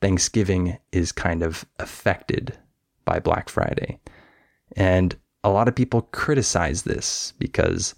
Thanksgiving 0.00 0.78
is 0.90 1.12
kind 1.12 1.44
of 1.44 1.64
affected 1.78 2.58
by 3.04 3.18
Black 3.18 3.48
Friday. 3.48 3.98
And 4.76 5.16
a 5.44 5.50
lot 5.50 5.68
of 5.68 5.74
people 5.74 6.02
criticize 6.12 6.82
this 6.82 7.32
because 7.38 7.94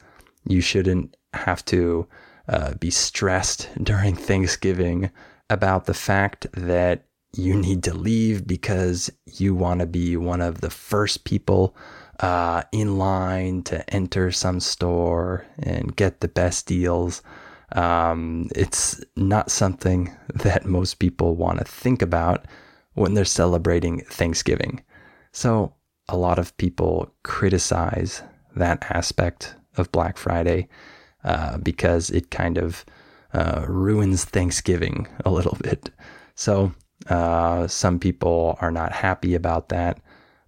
you 0.48 0.60
shouldn't 0.60 1.16
have 1.32 1.64
to 1.66 2.06
uh, 2.48 2.74
be 2.74 2.90
stressed 2.90 3.68
during 3.82 4.14
Thanksgiving 4.14 5.10
about 5.50 5.86
the 5.86 5.94
fact 5.94 6.46
that 6.54 7.06
you 7.36 7.54
need 7.54 7.82
to 7.82 7.94
leave 7.94 8.46
because 8.46 9.10
you 9.26 9.54
want 9.54 9.80
to 9.80 9.86
be 9.86 10.16
one 10.16 10.40
of 10.40 10.60
the 10.60 10.70
first 10.70 11.24
people 11.24 11.76
uh, 12.20 12.62
in 12.72 12.96
line 12.96 13.62
to 13.64 13.88
enter 13.92 14.30
some 14.30 14.60
store 14.60 15.44
and 15.58 15.96
get 15.96 16.20
the 16.20 16.28
best 16.28 16.66
deals. 16.66 17.22
Um, 17.72 18.48
it's 18.54 19.02
not 19.16 19.50
something 19.50 20.14
that 20.34 20.64
most 20.64 20.94
people 20.94 21.34
want 21.34 21.58
to 21.58 21.64
think 21.64 22.02
about 22.02 22.46
when 22.94 23.14
they're 23.14 23.24
celebrating 23.24 24.00
Thanksgiving. 24.02 24.82
So 25.34 25.74
a 26.08 26.16
lot 26.16 26.38
of 26.38 26.56
people 26.58 27.12
criticize 27.24 28.22
that 28.54 28.86
aspect 28.88 29.56
of 29.76 29.90
Black 29.90 30.16
Friday 30.16 30.68
uh, 31.24 31.58
because 31.58 32.08
it 32.08 32.30
kind 32.30 32.56
of 32.56 32.84
uh, 33.32 33.64
ruins 33.66 34.24
Thanksgiving 34.24 35.08
a 35.24 35.32
little 35.32 35.58
bit. 35.60 35.90
So 36.36 36.72
uh, 37.08 37.66
some 37.66 37.98
people 37.98 38.56
are 38.60 38.70
not 38.70 38.92
happy 38.92 39.34
about 39.34 39.70
that, 39.70 40.00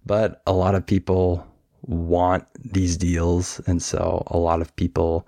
but 0.05 0.41
a 0.47 0.53
lot 0.53 0.73
of 0.73 0.85
people 0.85 1.45
want 1.81 2.45
these 2.57 2.95
deals, 2.95 3.59
and 3.67 3.83
so 3.83 4.23
a 4.27 4.37
lot 4.37 4.61
of 4.61 4.73
people 4.77 5.27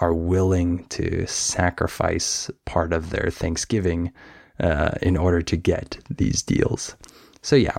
are 0.00 0.14
willing 0.14 0.84
to 0.88 1.26
sacrifice 1.28 2.50
part 2.64 2.92
of 2.92 3.10
their 3.10 3.30
Thanksgiving 3.30 4.12
uh, 4.58 4.90
in 5.00 5.16
order 5.16 5.42
to 5.42 5.56
get 5.56 5.98
these 6.10 6.42
deals. 6.42 6.96
So, 7.42 7.54
yeah. 7.54 7.78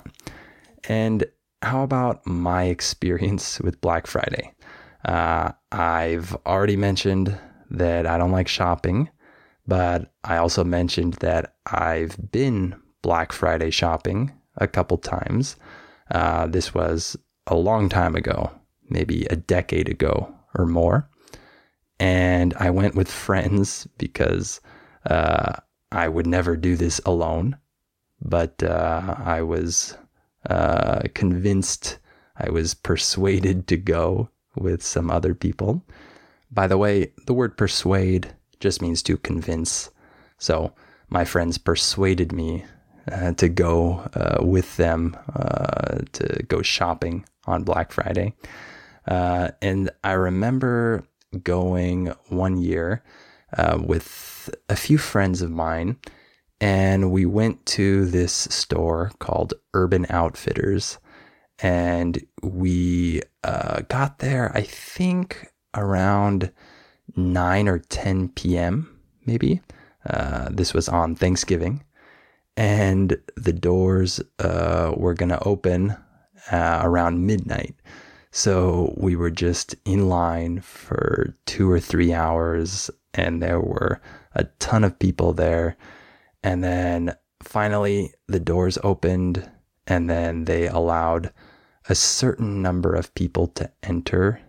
And 0.88 1.26
how 1.62 1.84
about 1.84 2.26
my 2.26 2.66
experience 2.66 3.60
with 3.60 3.82
Black 3.82 4.08
Friday? 4.08 4.54
Uh, 5.06 5.52
I've 5.72 6.36
already 6.46 6.76
mentioned 6.76 7.38
that 7.70 8.06
I 8.08 8.18
don't 8.18 8.32
like 8.32 8.48
shopping, 8.48 9.10
but 9.66 10.14
I 10.24 10.38
also 10.38 10.64
mentioned 10.64 11.16
that 11.16 11.56
I've 11.66 12.32
been 12.32 12.76
Black 13.02 13.32
Friday 13.32 13.70
shopping 13.70 14.32
a 14.56 14.68
couple 14.68 14.98
times. 14.98 15.56
Uh, 16.12 16.48
this 16.48 16.74
was 16.74 17.18
a 17.48 17.56
long 17.56 17.90
time 17.90 18.16
ago, 18.16 18.52
maybe 18.90 19.26
a 19.26 19.36
decade 19.36 19.90
ago 19.90 20.34
or 20.56 20.66
more 20.66 21.10
and 22.00 22.54
I 22.56 22.70
went 22.70 22.96
with 22.96 23.10
friends 23.10 23.88
because 23.98 24.62
uh, 25.06 25.54
I 25.92 26.08
would 26.08 26.28
never 26.28 26.56
do 26.56 26.76
this 26.76 27.00
alone. 27.06 27.58
But 28.20 28.64
uh, 28.64 29.16
I 29.20 29.44
was 29.44 29.96
uh, 30.48 31.02
convinced, 31.14 32.00
I 32.38 32.50
was 32.50 32.74
persuaded 32.74 33.68
to 33.68 33.78
go 33.78 34.30
with 34.56 34.84
some 34.84 35.12
other 35.12 35.34
people. 35.34 35.84
By 36.52 36.68
the 36.68 36.78
way, 36.78 37.12
the 37.26 37.34
word 37.34 37.58
persuade 37.58 38.34
just 38.60 38.82
means 38.82 39.04
to 39.04 39.18
convince. 39.18 39.90
So 40.38 40.74
my 41.10 41.26
friends 41.26 41.58
persuaded 41.58 42.32
me 42.32 42.66
uh, 43.12 43.34
to 43.34 43.50
go 43.50 44.10
uh, 44.14 44.44
with 44.44 44.78
them 44.78 45.16
uh, 45.36 46.00
to 46.14 46.44
go 46.48 46.62
shopping 46.62 47.26
on 47.46 47.64
Black 47.64 47.92
Friday. 47.92 48.34
and 49.06 49.90
I 50.04 50.14
remember 50.14 51.04
going 51.44 52.08
one 52.30 52.58
year 52.58 53.04
uh, 53.58 53.80
with 53.82 54.50
a 54.70 54.76
few 54.76 54.98
friends 54.98 55.42
of 55.42 55.52
mine, 55.52 55.98
and 56.60 57.12
we 57.12 57.26
went 57.26 57.66
to 57.68 58.06
this 58.06 58.34
store 58.34 59.12
called 59.20 59.54
Urban 59.74 60.06
Outfitters. 60.10 60.98
And 61.60 62.24
we 62.42 63.22
uh, 63.44 63.82
got 63.90 64.20
there, 64.20 64.52
I 64.56 64.62
think, 64.62 65.48
around 65.76 66.52
9 67.16 67.68
or 67.68 67.80
10 67.80 68.30
p.m., 68.30 69.00
maybe. 69.26 69.62
Uh, 70.08 70.50
this 70.52 70.74
was 70.74 70.88
on 70.88 71.16
Thanksgiving. 71.16 71.84
And 72.56 73.18
the 73.36 73.54
doors 73.54 74.22
uh, 74.40 74.94
were 74.96 75.14
going 75.14 75.30
to 75.30 75.44
open 75.44 75.96
uh, 76.52 76.82
around 76.84 77.26
midnight. 77.26 77.76
So 78.32 78.94
we 78.98 79.16
were 79.16 79.32
just 79.32 79.76
in 79.86 80.10
line 80.10 80.62
for 80.62 81.36
two 81.46 81.70
or 81.72 81.80
three 81.80 82.14
hours, 82.14 82.90
and 83.14 83.42
there 83.42 83.60
were 83.60 84.02
a 84.36 84.44
ton 84.60 84.84
of 84.84 85.00
people 85.00 85.34
there. 85.34 85.78
And 86.48 86.64
then 86.64 87.14
finally, 87.44 88.14
the 88.30 88.40
doors 88.40 88.78
opened, 88.82 89.52
and 89.86 90.10
then 90.10 90.46
they 90.46 90.66
allowed 90.68 91.34
a 91.90 91.94
certain 91.94 92.62
number 92.62 92.96
of 92.96 93.14
people 93.16 93.48
to 93.48 93.70
enter 93.84 94.40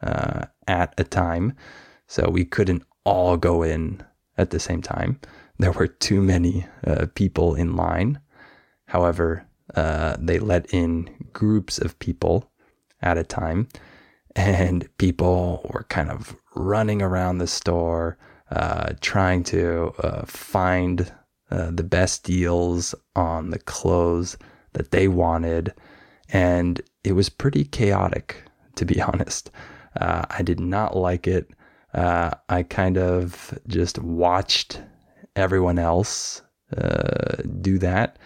uh, 0.00 0.44
at 0.68 0.94
a 0.98 1.02
time. 1.02 1.54
So 2.06 2.30
we 2.30 2.44
couldn't 2.44 2.84
all 3.02 3.36
go 3.36 3.64
in 3.64 4.04
at 4.36 4.50
the 4.50 4.60
same 4.60 4.82
time. 4.82 5.18
There 5.58 5.72
were 5.72 5.88
too 5.88 6.22
many 6.22 6.64
uh, 6.86 7.06
people 7.16 7.56
in 7.56 7.74
line. 7.74 8.20
However, 8.86 9.44
uh, 9.74 10.16
they 10.20 10.38
let 10.38 10.72
in 10.72 11.10
groups 11.32 11.80
of 11.80 11.98
people 11.98 12.52
at 13.02 13.18
a 13.18 13.24
time, 13.24 13.66
and 14.36 14.88
people 14.98 15.68
were 15.74 15.86
kind 15.88 16.08
of 16.08 16.36
running 16.54 17.02
around 17.02 17.38
the 17.38 17.48
store, 17.48 18.16
uh, 18.48 18.92
trying 19.00 19.42
to 19.42 19.92
uh, 19.98 20.24
find 20.24 21.12
uh, 21.50 21.70
the 21.70 21.84
best 21.84 22.24
deals 22.24 22.94
on 23.16 23.50
the 23.50 23.58
clothes 23.58 24.36
that 24.74 24.90
they 24.90 25.08
wanted. 25.08 25.72
And 26.30 26.80
it 27.04 27.12
was 27.12 27.28
pretty 27.28 27.64
chaotic, 27.64 28.42
to 28.76 28.84
be 28.84 29.00
honest. 29.02 29.50
Uh, 30.00 30.24
I 30.30 30.42
did 30.42 30.60
not 30.60 30.96
like 30.96 31.26
it. 31.26 31.50
Uh, 31.94 32.30
I 32.48 32.62
kind 32.62 32.98
of 32.98 33.58
just 33.66 33.98
watched 33.98 34.80
everyone 35.36 35.78
else 35.78 36.42
uh, 36.76 37.36
do 37.60 37.78
that. 37.78 38.18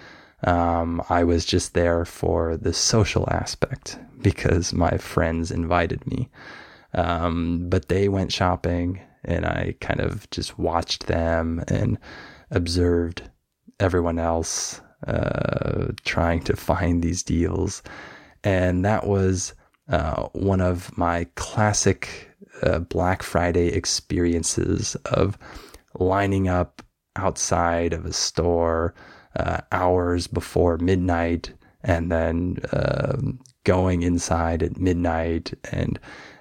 Um, 0.44 1.00
I 1.08 1.22
was 1.22 1.44
just 1.44 1.74
there 1.74 2.04
for 2.04 2.56
the 2.56 2.72
social 2.72 3.28
aspect 3.30 3.98
because 4.22 4.72
my 4.72 4.96
friends 4.98 5.50
invited 5.50 6.04
me. 6.06 6.28
Um, 6.94 7.68
but 7.68 7.88
they 7.88 8.08
went 8.08 8.32
shopping 8.32 9.00
and 9.24 9.46
I 9.46 9.76
kind 9.80 10.00
of 10.00 10.28
just 10.30 10.58
watched 10.58 11.06
them 11.06 11.62
and 11.68 11.96
observed 12.52 13.22
everyone 13.80 14.18
else 14.18 14.80
uh, 15.06 15.88
trying 16.04 16.40
to 16.44 16.56
find 16.56 17.02
these 17.02 17.22
deals. 17.22 17.82
And 18.44 18.84
that 18.84 19.06
was 19.06 19.54
uh, 19.88 20.28
one 20.32 20.60
of 20.60 20.96
my 20.96 21.26
classic 21.34 22.30
uh, 22.62 22.78
Black 22.78 23.22
Friday 23.22 23.68
experiences 23.68 24.94
of 25.06 25.36
lining 25.98 26.48
up 26.48 26.82
outside 27.16 27.92
of 27.92 28.06
a 28.06 28.12
store 28.12 28.94
uh, 29.36 29.60
hours 29.72 30.26
before 30.26 30.78
midnight 30.78 31.52
and 31.82 32.12
then 32.12 32.58
um, 32.72 33.40
going 33.64 34.02
inside 34.02 34.62
at 34.62 34.78
midnight 34.78 35.52
and 35.72 35.98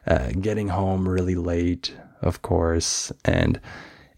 uh, 0.08 0.30
getting 0.40 0.68
home 0.68 1.08
really 1.08 1.36
late, 1.36 1.96
of 2.22 2.42
course. 2.42 3.12
And 3.26 3.60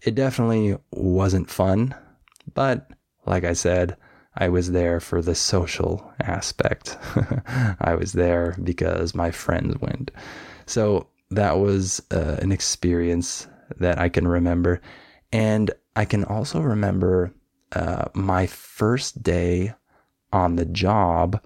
it 0.04 0.14
definitely 0.14 0.76
wasn't 0.90 1.50
fun, 1.50 1.94
but 2.52 2.90
like 3.26 3.44
I 3.44 3.54
said, 3.54 3.96
I 4.36 4.48
was 4.48 4.72
there 4.72 5.00
for 5.00 5.22
the 5.22 5.34
social 5.34 6.12
aspect. 6.20 6.98
I 7.80 7.94
was 7.94 8.12
there 8.12 8.56
because 8.62 9.14
my 9.14 9.30
friends 9.30 9.76
went. 9.80 10.10
So 10.66 11.08
that 11.30 11.58
was 11.58 12.02
uh, 12.10 12.36
an 12.40 12.52
experience 12.52 13.46
that 13.78 13.98
I 13.98 14.08
can 14.08 14.28
remember. 14.28 14.80
And 15.32 15.70
I 15.96 16.04
can 16.04 16.24
also 16.24 16.60
remember 16.60 17.32
uh, 17.72 18.06
my 18.14 18.46
first 18.46 19.22
day 19.22 19.74
on 20.32 20.56
the 20.56 20.66
job 20.66 21.40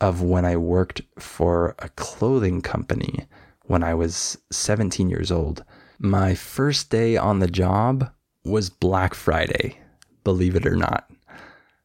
of 0.00 0.22
when 0.22 0.44
I 0.44 0.56
worked 0.56 1.02
for 1.18 1.74
a 1.80 1.88
clothing 1.90 2.62
company 2.62 3.26
when 3.62 3.82
I 3.82 3.94
was 3.94 4.38
17 4.50 5.10
years 5.10 5.30
old. 5.30 5.64
My 5.98 6.34
first 6.34 6.90
day 6.90 7.16
on 7.16 7.40
the 7.40 7.50
job 7.50 8.10
was 8.44 8.70
Black 8.70 9.14
Friday, 9.14 9.78
believe 10.24 10.54
it 10.54 10.66
or 10.66 10.76
not. 10.76 11.10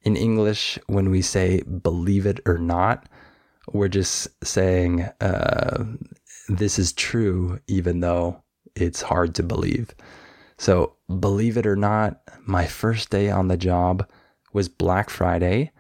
In 0.01 0.15
English, 0.15 0.77
when 0.87 1.09
we 1.09 1.21
say 1.21 1.61
believe 1.61 2.25
it 2.25 2.39
or 2.45 2.57
not, 2.57 3.09
we're 3.71 3.87
just 3.87 4.27
saying 4.45 5.09
uh, 5.21 5.85
this 6.47 6.77
is 6.77 6.93
true, 6.93 7.59
even 7.67 8.01
though 8.01 8.43
it's 8.75 9.01
hard 9.01 9.33
to 9.35 9.43
believe. 9.43 9.95
So, 10.57 10.95
believe 11.19 11.57
it 11.57 11.65
or 11.65 11.75
not, 11.75 12.21
my 12.45 12.67
first 12.67 13.09
day 13.09 13.29
on 13.29 13.47
the 13.47 13.57
job 13.57 14.07
was 14.53 14.69
Black 14.69 15.09
Friday, 15.09 15.71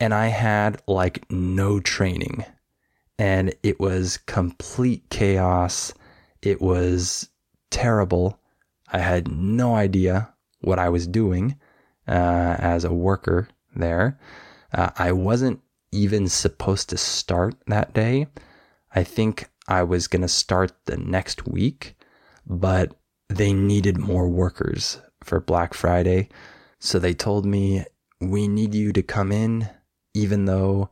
and 0.00 0.14
I 0.14 0.28
had 0.28 0.80
like 0.86 1.30
no 1.30 1.80
training 1.80 2.44
and 3.18 3.54
it 3.62 3.80
was 3.80 4.18
complete 4.18 5.08
chaos. 5.10 5.92
It 6.42 6.60
was 6.60 7.28
terrible. 7.70 8.38
I 8.92 8.98
had 8.98 9.28
no 9.28 9.74
idea 9.74 10.32
what 10.60 10.78
I 10.78 10.88
was 10.88 11.06
doing 11.06 11.58
uh, 12.08 12.56
as 12.58 12.84
a 12.84 12.92
worker 12.92 13.48
there. 13.74 14.18
Uh, 14.72 14.90
I 14.96 15.12
wasn't 15.12 15.60
even 15.92 16.28
supposed 16.28 16.88
to 16.90 16.96
start 16.96 17.54
that 17.66 17.94
day. 17.94 18.26
I 18.94 19.04
think 19.04 19.48
I 19.68 19.82
was 19.82 20.08
going 20.08 20.22
to 20.22 20.28
start 20.28 20.72
the 20.86 20.96
next 20.96 21.46
week, 21.46 21.96
but 22.46 22.94
they 23.28 23.52
needed 23.52 23.98
more 23.98 24.28
workers 24.28 25.00
for 25.24 25.40
Black 25.40 25.74
Friday. 25.74 26.28
So 26.78 26.98
they 26.98 27.14
told 27.14 27.44
me, 27.44 27.84
we 28.20 28.48
need 28.48 28.74
you 28.74 28.92
to 28.92 29.02
come 29.02 29.32
in, 29.32 29.68
even 30.14 30.44
though 30.44 30.90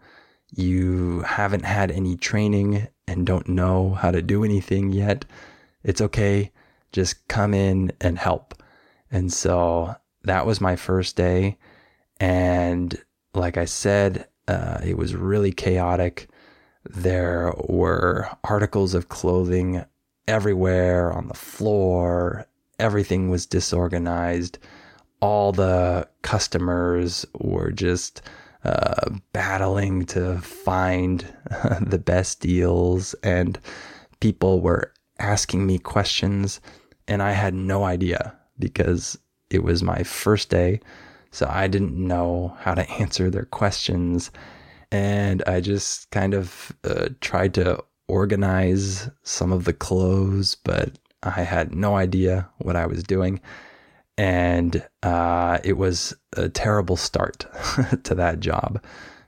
you 0.55 1.21
haven't 1.21 1.65
had 1.65 1.91
any 1.91 2.17
training 2.17 2.89
and 3.07 3.27
don't 3.27 3.49
know 3.49 3.95
how 3.95 4.11
to 4.11 4.23
do 4.23 4.45
anything 4.45 4.93
yet, 4.93 5.25
it's 5.83 6.01
okay. 6.01 6.51
Just 6.95 7.29
come 7.29 7.53
in 7.53 7.93
and 8.01 8.17
help. 8.17 8.55
And 9.11 9.31
so 9.33 9.95
that 10.23 10.47
was 10.47 10.61
my 10.61 10.77
first 10.77 11.17
day. 11.17 11.59
And 12.21 12.97
like 13.35 13.57
I 13.59 13.65
said, 13.65 14.29
uh, 14.49 14.81
it 14.85 14.97
was 14.97 15.15
really 15.15 15.53
chaotic. 15.53 16.29
There 16.89 17.53
were 17.65 18.31
articles 18.45 18.95
of 18.95 19.09
clothing 19.09 19.85
everywhere 20.29 21.13
on 21.13 21.29
the 21.29 21.35
floor. 21.35 22.47
Everything 22.79 23.29
was 23.29 23.45
disorganized. 23.45 24.59
All 25.21 25.53
the 25.53 26.09
customers 26.23 27.27
were 27.35 27.73
just 27.73 28.23
uh, 28.65 29.11
battling 29.33 30.07
to 30.07 30.39
find 30.39 31.21
the 31.81 31.99
best 31.99 32.41
deals, 32.41 33.15
and 33.23 33.59
people 34.21 34.61
were 34.61 34.93
asking 35.19 35.67
me 35.67 35.79
questions, 35.79 36.61
and 37.09 37.23
I 37.23 37.33
had 37.33 37.55
no 37.55 37.85
idea 37.85 38.35
because 38.59 39.19
it 39.51 39.63
was 39.63 39.83
my 39.83 40.03
first 40.03 40.51
day. 40.51 40.81
So 41.31 41.49
I 41.51 41.67
didn't 41.67 41.97
know 41.97 42.57
how 42.61 42.75
to 42.75 42.89
answer 43.01 43.31
their 43.31 43.45
questions. 43.47 44.31
And 44.91 45.43
I 45.47 45.61
just 45.61 46.11
kind 46.11 46.35
of 46.35 46.73
uh, 46.85 47.09
tried 47.21 47.55
to 47.55 47.83
organize 48.07 49.11
some 49.23 49.53
of 49.53 49.65
the 49.65 49.73
clothes, 49.73 50.55
but 50.55 50.99
I 51.23 51.43
had 51.43 51.75
no 51.75 51.97
idea 51.97 52.49
what 52.59 52.77
I 52.77 52.87
was 52.87 53.03
doing 53.03 53.41
and 54.17 54.87
uh, 55.03 55.59
it 55.65 55.77
was 55.77 56.15
a 56.35 56.49
terrible 56.49 56.97
start 56.97 57.47
to 58.05 58.15
that 58.15 58.41
job 58.41 58.83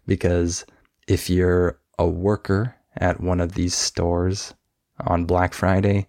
because 0.07 0.65
if 1.09 1.29
you're 1.29 1.79
a 1.99 2.07
worker 2.07 2.75
at 2.97 3.21
one 3.21 3.41
of 3.41 3.53
these 3.53 3.75
stores 3.75 4.55
on 5.01 5.25
Black 5.25 5.55
Friday, 5.55 6.07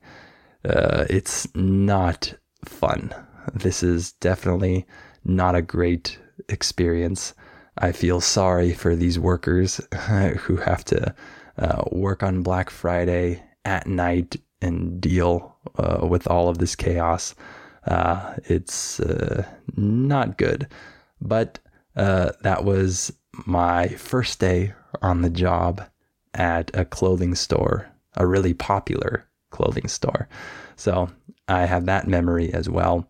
uh, 0.67 1.05
it's 1.09 1.47
not 1.55 2.33
fun. 2.65 3.13
This 3.53 3.83
is 3.83 4.11
definitely 4.13 4.85
not 5.23 5.55
a 5.55 5.61
great 5.61 6.19
experience. 6.49 7.33
I 7.77 7.91
feel 7.91 8.21
sorry 8.21 8.73
for 8.73 8.95
these 8.95 9.19
workers 9.19 9.79
who 10.39 10.57
have 10.57 10.83
to 10.85 11.13
uh, 11.57 11.83
work 11.91 12.23
on 12.23 12.43
Black 12.43 12.69
Friday 12.69 13.43
at 13.65 13.87
night 13.87 14.35
and 14.61 14.99
deal 14.99 15.55
uh, 15.77 16.05
with 16.07 16.27
all 16.27 16.49
of 16.49 16.57
this 16.57 16.75
chaos. 16.75 17.35
Uh, 17.85 18.35
it's 18.45 18.99
uh, 18.99 19.45
not 19.75 20.37
good. 20.37 20.67
But 21.21 21.59
uh, 21.95 22.31
that 22.41 22.63
was 22.63 23.13
my 23.45 23.87
first 23.89 24.39
day 24.39 24.73
on 25.01 25.21
the 25.21 25.29
job 25.29 25.81
at 26.33 26.71
a 26.73 26.85
clothing 26.85 27.35
store, 27.35 27.87
a 28.15 28.27
really 28.27 28.53
popular 28.53 29.26
clothing 29.49 29.87
store. 29.87 30.27
So 30.75 31.09
I 31.47 31.65
have 31.65 31.85
that 31.85 32.07
memory 32.07 32.53
as 32.53 32.69
well. 32.69 33.09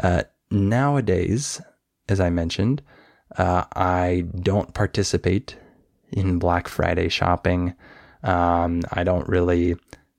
Uh, 0.00 0.22
nowadays, 0.50 1.60
as 2.08 2.20
I 2.20 2.30
mentioned, 2.30 2.82
uh, 3.36 3.64
I 3.74 4.24
don't 4.40 4.72
participate 4.74 5.56
in 6.10 6.38
Black 6.38 6.68
Friday 6.68 7.08
shopping. 7.08 7.74
Um, 8.22 8.82
I 8.92 9.04
don't 9.04 9.28
really 9.28 9.76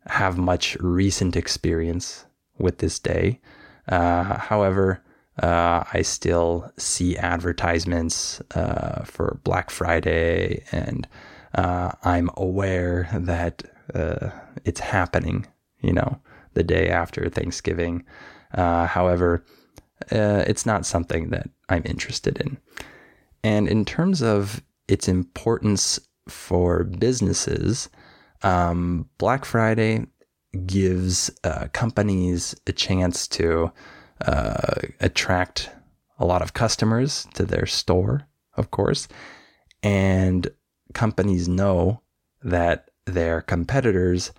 have 0.07 0.37
much 0.37 0.75
recent 0.79 1.35
experience 1.35 2.25
with 2.57 2.79
this 2.79 2.99
day. 2.99 3.39
Uh, 3.87 4.37
however, 4.37 5.03
uh, 5.41 5.83
I 5.93 6.01
still 6.01 6.71
see 6.77 7.17
advertisements 7.17 8.41
uh, 8.55 9.03
for 9.05 9.39
Black 9.43 9.69
Friday, 9.69 10.63
and 10.71 11.07
uh, 11.55 11.91
I'm 12.03 12.29
aware 12.35 13.09
that 13.13 13.63
uh, 13.93 14.29
it's 14.65 14.81
happening, 14.81 15.47
you 15.81 15.93
know, 15.93 16.19
the 16.53 16.63
day 16.63 16.89
after 16.89 17.29
Thanksgiving. 17.29 18.03
Uh, 18.53 18.85
however, 18.85 19.43
uh, 20.12 20.43
it's 20.47 20.65
not 20.65 20.85
something 20.85 21.29
that 21.29 21.49
I'm 21.67 21.83
interested 21.85 22.38
in. 22.39 22.57
And 23.43 23.67
in 23.67 23.85
terms 23.85 24.21
of 24.21 24.62
its 24.88 25.07
importance 25.07 25.99
for 26.27 26.83
businesses, 26.83 27.89
um, 28.43 29.09
Black 29.17 29.45
Friday 29.45 30.07
gives 30.65 31.31
uh, 31.43 31.67
companies 31.73 32.55
a 32.67 32.71
chance 32.71 33.27
to 33.27 33.71
uh, 34.25 34.81
attract 34.99 35.69
a 36.17 36.25
lot 36.25 36.41
of 36.41 36.53
customers 36.53 37.27
to 37.33 37.45
their 37.45 37.65
store, 37.65 38.27
of 38.57 38.71
course. 38.71 39.07
And 39.83 40.49
companies 40.93 41.47
know 41.47 42.01
that 42.41 42.89
their 43.05 43.41
competitors 43.41 44.31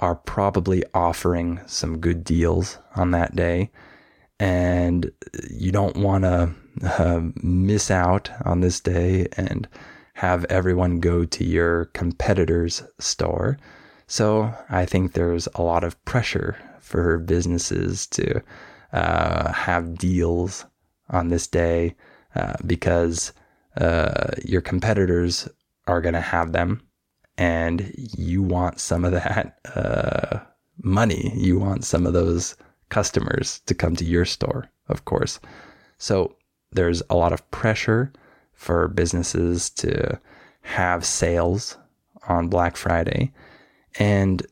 are 0.00 0.14
probably 0.14 0.84
offering 0.92 1.60
some 1.66 1.98
good 1.98 2.24
deals 2.24 2.78
on 2.96 3.12
that 3.12 3.36
day 3.36 3.70
and 4.42 5.12
you 5.50 5.70
don't 5.70 5.96
want 5.98 6.24
to 6.24 6.52
uh, 6.84 7.20
miss 7.44 7.92
out 7.92 8.28
on 8.44 8.58
this 8.58 8.80
day 8.80 9.28
and 9.36 9.68
have 10.14 10.44
everyone 10.46 10.98
go 10.98 11.24
to 11.24 11.44
your 11.44 11.84
competitor's 11.94 12.82
store. 12.98 13.56
So 14.08 14.52
I 14.68 14.84
think 14.84 15.12
there's 15.12 15.46
a 15.54 15.62
lot 15.62 15.84
of 15.84 16.04
pressure 16.04 16.56
for 16.80 17.18
businesses 17.18 18.04
to 18.08 18.42
uh, 18.92 19.52
have 19.52 19.96
deals 19.96 20.66
on 21.08 21.28
this 21.28 21.46
day 21.46 21.94
uh, 22.34 22.54
because 22.66 23.32
uh, 23.76 24.32
your 24.44 24.60
competitors 24.60 25.48
are 25.86 26.00
going 26.00 26.14
to 26.14 26.20
have 26.20 26.50
them 26.50 26.82
and 27.38 27.92
you 27.96 28.42
want 28.42 28.80
some 28.80 29.04
of 29.04 29.12
that 29.12 29.60
uh, 29.76 30.40
money. 30.82 31.30
You 31.36 31.60
want 31.60 31.84
some 31.84 32.08
of 32.08 32.12
those 32.12 32.56
customers 32.92 33.62
to 33.64 33.74
come 33.74 33.96
to 33.96 34.04
your 34.04 34.26
store, 34.26 34.68
of 34.88 35.06
course. 35.06 35.40
So 35.96 36.36
there's 36.72 37.02
a 37.08 37.16
lot 37.16 37.32
of 37.32 37.50
pressure 37.50 38.12
for 38.52 38.86
businesses 38.86 39.70
to 39.70 40.20
have 40.60 41.04
sales 41.04 41.78
on 42.28 42.48
Black 42.48 42.76
Friday. 42.76 43.32
And 43.98 44.46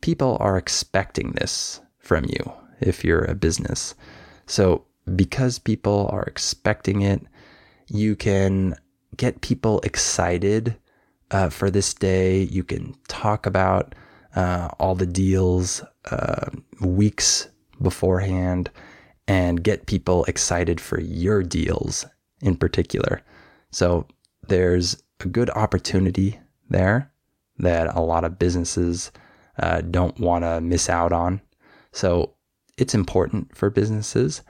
people 0.00 0.36
are 0.40 0.58
expecting 0.58 1.32
this 1.32 1.80
from 1.98 2.24
you 2.24 2.52
if 2.80 3.04
you're 3.04 3.24
a 3.24 3.34
business. 3.36 3.94
So 4.46 4.84
because 5.14 5.60
people 5.60 6.10
are 6.12 6.24
expecting 6.24 7.02
it, 7.02 7.22
you 7.86 8.16
can 8.16 8.74
get 9.16 9.40
people 9.40 9.80
excited 9.84 10.76
uh, 11.30 11.48
for 11.48 11.70
this 11.70 11.94
day. 11.94 12.42
You 12.42 12.64
can 12.64 12.94
talk 13.06 13.46
about 13.46 13.94
uh, 14.34 14.70
all 14.80 14.96
the 14.96 15.06
deals 15.06 15.80
uh, 16.10 16.50
weeks 16.80 17.48
beforehand 17.84 18.70
and 19.28 19.62
get 19.62 19.86
people 19.86 20.24
excited 20.24 20.80
for 20.80 21.00
your 21.00 21.42
deals 21.42 22.04
in 22.42 22.56
particular. 22.56 23.22
So 23.70 24.06
there's 24.48 25.02
a 25.20 25.28
good 25.28 25.50
opportunity 25.50 26.40
there 26.68 27.12
that 27.58 27.94
a 27.94 28.00
lot 28.00 28.24
of 28.24 28.38
businesses 28.38 29.12
uh, 29.58 29.80
don't 29.82 30.18
want 30.18 30.44
to 30.44 30.60
miss 30.60 30.90
out 30.90 31.12
on. 31.12 31.40
So 31.92 32.34
it's 32.76 32.94
important 32.94 33.56
for 33.56 33.70
businesses, 33.70 34.42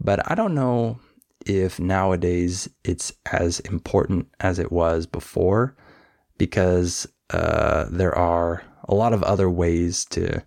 but 0.00 0.28
I 0.30 0.34
don't 0.34 0.54
know 0.54 0.98
if 1.46 1.78
nowadays 1.78 2.68
it's 2.84 3.12
as 3.32 3.60
important 3.60 4.28
as 4.40 4.58
it 4.58 4.72
was 4.72 5.06
before 5.06 5.76
because 6.36 7.06
uh, 7.30 7.86
there 7.90 8.14
are 8.16 8.62
a 8.84 8.94
lot 8.94 9.12
of 9.12 9.22
other 9.22 9.48
ways 9.48 10.04
to 10.06 10.42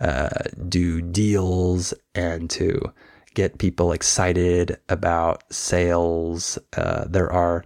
uh, 0.00 0.28
do 0.68 1.00
deals 1.00 1.94
and 2.14 2.50
to 2.50 2.92
get 3.34 3.58
people 3.58 3.92
excited 3.92 4.78
about 4.88 5.42
sales. 5.52 6.58
Uh, 6.76 7.04
there 7.06 7.30
are 7.32 7.64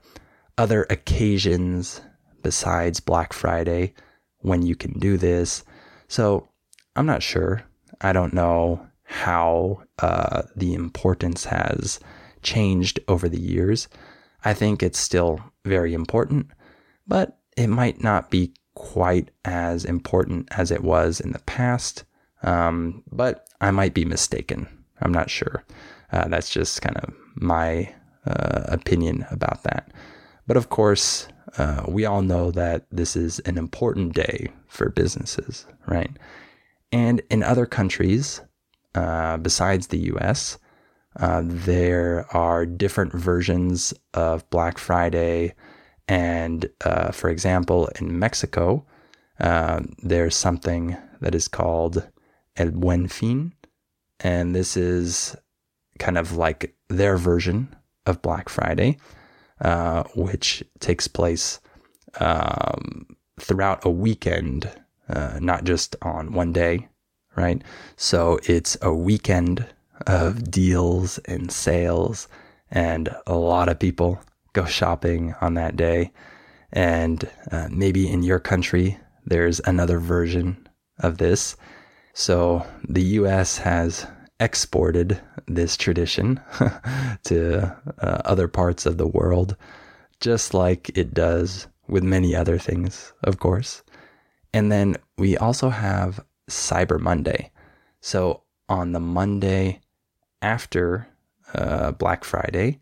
other 0.57 0.87
occasions 0.91 2.01
besides 2.43 3.01
Black 3.01 3.33
Friday 3.33 3.95
when 4.39 4.63
you 4.63 4.75
can 4.75 4.99
do 4.99 5.17
this. 5.17 5.65
So 6.09 6.49
I'm 6.97 7.07
not 7.07 7.23
sure. 7.23 7.63
I 8.01 8.13
don't 8.13 8.33
know 8.33 8.87
how 9.05 9.83
uh, 9.99 10.43
the 10.55 10.75
importance 10.75 11.45
has 11.47 11.99
changed 12.43 13.01
over 13.09 13.29
the 13.29 13.41
years. 13.41 13.89
I 14.45 14.55
think 14.55 14.83
it's 14.83 14.99
still 14.99 15.41
very 15.65 15.95
important, 15.95 16.49
but 17.07 17.39
it 17.57 17.69
might 17.69 18.03
not 18.03 18.31
be 18.31 18.55
quite 18.75 19.31
as 19.45 19.85
important 19.85 20.49
as 20.53 20.71
it 20.71 20.83
was 20.83 21.21
in 21.21 21.33
the 21.33 21.41
past. 21.41 22.05
Um, 22.43 23.03
but 23.11 23.49
I 23.61 23.71
might 23.71 23.95
be 23.95 24.05
mistaken. 24.05 24.69
I'm 25.01 25.13
not 25.13 25.31
sure. 25.31 25.65
Uh, 26.13 26.29
that's 26.29 26.51
just 26.51 26.83
kind 26.83 26.97
of 26.99 27.13
my 27.35 27.95
uh, 28.27 28.65
opinion 28.69 29.27
about 29.31 29.63
that. 29.65 29.91
But 30.47 30.57
of 30.57 30.71
course, 30.71 31.29
uh, 31.57 31.85
we 31.89 32.05
all 32.05 32.23
know 32.23 32.51
that 32.51 32.87
this 32.91 33.17
is 33.17 33.39
an 33.41 33.59
important 33.59 34.15
day 34.15 34.49
for 34.67 34.91
businesses, 34.91 35.67
right? 35.87 36.11
And 36.93 37.21
in 37.31 37.43
other 37.43 37.67
countries, 37.67 38.41
uh, 38.95 39.37
besides 39.39 39.89
the 39.89 39.99
US, 40.15 40.59
uh, 41.17 41.43
there 41.45 42.27
are 42.31 42.65
different 42.65 43.13
versions 43.13 43.93
of 44.15 44.49
Black 44.51 44.79
Friday. 44.79 45.55
And 46.07 46.69
uh, 46.85 47.11
for 47.13 47.29
example, 47.29 47.89
in 48.01 48.19
Mexico, 48.19 48.87
there's 49.39 50.37
something 50.37 50.97
that 51.21 51.35
is 51.35 51.49
called 51.49 52.09
El 52.59 52.73
Buen 52.73 53.09
Fin. 53.09 53.53
And 54.21 54.55
this 54.55 54.77
is 54.77 55.37
kind 55.99 56.19
of 56.19 56.37
like 56.37 56.75
their 56.89 57.17
version 57.17 57.75
of 58.07 58.23
Black 58.23 58.49
Friday, 58.49 58.99
uh, 59.61 60.05
which 60.15 60.63
takes 60.81 61.09
place 61.09 61.61
um, 62.21 63.17
throughout 63.41 63.85
a 63.85 63.91
weekend, 63.91 64.71
uh, 65.09 65.39
not 65.41 65.65
just 65.65 65.97
on 66.03 66.33
one 66.33 66.53
day, 66.53 66.89
right? 67.37 67.63
So 67.97 68.39
it's 68.45 68.77
a 68.83 68.93
weekend 68.93 69.67
of 70.07 70.51
deals 70.51 71.19
and 71.27 71.51
sales, 71.51 72.29
and 72.71 73.15
a 73.27 73.37
lot 73.37 73.69
of 73.69 73.79
people 73.79 74.21
go 74.53 74.65
shopping 74.65 75.35
on 75.41 75.55
that 75.55 75.77
day. 75.77 76.13
And 76.73 77.29
uh, 77.51 77.69
maybe 77.71 78.09
in 78.09 78.23
your 78.23 78.39
country, 78.39 78.99
there's 79.25 79.61
another 79.65 79.99
version 79.99 80.69
of 80.99 81.19
this. 81.19 81.57
So 82.19 82.67
the 82.89 83.15
US 83.21 83.59
has 83.59 84.05
exported 84.41 85.21
this 85.47 85.77
tradition 85.77 86.41
to 87.23 87.77
uh, 88.03 88.23
other 88.25 88.49
parts 88.49 88.87
of 88.87 88.99
the 88.99 89.07
world, 89.07 89.55
just 90.19 90.53
like 90.53 90.91
it 90.99 91.15
does 91.15 91.69
with 91.87 92.03
many 92.03 92.35
other 92.35 92.59
things, 92.59 93.13
of 93.23 93.39
course. 93.39 93.85
And 94.53 94.73
then 94.73 94.97
we 95.17 95.37
also 95.37 95.69
have 95.69 96.19
Cyber 96.51 96.99
Monday. 96.99 97.53
So 98.01 98.43
on 98.69 98.91
the 98.91 99.01
Monday 99.01 99.81
after 100.43 101.07
uh, 101.55 101.93
Black 101.93 102.25
Friday, 102.25 102.81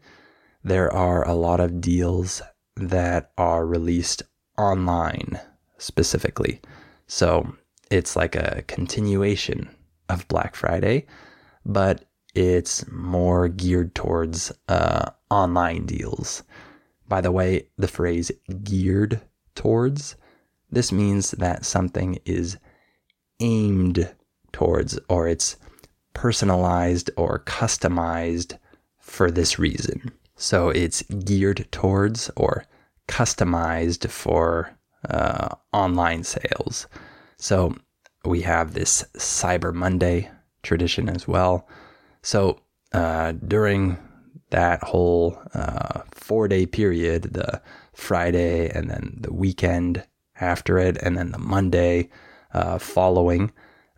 there 0.65 0.91
are 0.91 1.29
a 1.29 1.35
lot 1.35 1.61
of 1.61 1.83
deals 1.83 2.41
that 2.77 3.33
are 3.37 3.67
released 3.67 4.23
online 4.57 5.39
specifically. 5.77 6.63
So 7.07 7.55
it's 7.91 8.17
like 8.17 8.35
a 8.35 8.63
continuation 8.67 9.69
of 10.09 10.29
Black 10.29 10.55
Friday, 10.55 11.07
but 11.65 12.05
it's 12.35 12.87
more 12.89 13.49
geared 13.49 13.95
towards 13.95 14.53
uh, 14.69 15.11
online 15.31 15.87
deals. 15.87 16.43
By 17.09 17.21
the 17.21 17.33
way, 17.33 17.69
the 17.79 17.89
phrase 17.89 18.31
geared 18.63 19.21
towards, 19.55 20.17
this 20.71 20.93
means 20.93 21.31
that 21.33 21.65
something 21.65 22.19
is 22.25 22.59
aimed 23.41 24.15
towards 24.53 24.99
or 25.09 25.29
it's 25.29 25.57
personalized 26.15 27.11
or 27.17 27.41
customized 27.41 28.59
for 28.99 29.31
this 29.31 29.59
reason. 29.59 30.11
So 30.35 30.71
it's 30.71 31.03
geared 31.03 31.67
towards 31.71 32.31
or 32.37 32.65
customized 33.09 34.11
for 34.11 34.77
uh, 35.09 35.55
online 35.73 36.25
sales. 36.25 36.87
So 37.39 37.77
we 38.25 38.43
have 38.43 38.75
this 38.75 39.05
Cyber 39.17 39.73
Monday 39.73 40.31
tradition 40.63 41.09
as 41.09 41.29
well. 41.29 41.69
So 42.23 42.61
uh, 42.93 43.33
during 43.33 43.99
that 44.51 44.83
whole 44.83 45.41
uh, 45.55 46.03
four 46.13 46.49
day 46.49 46.67
period, 46.67 47.35
the 47.35 47.61
Friday 47.93 48.69
and 48.71 48.91
then 48.91 49.19
the 49.21 49.33
weekend 49.33 50.05
after 50.41 50.79
it, 50.79 50.97
and 50.99 51.17
then 51.17 51.33
the 51.33 51.39
Monday 51.39 52.11
uh, 52.53 52.79
following, 52.79 53.53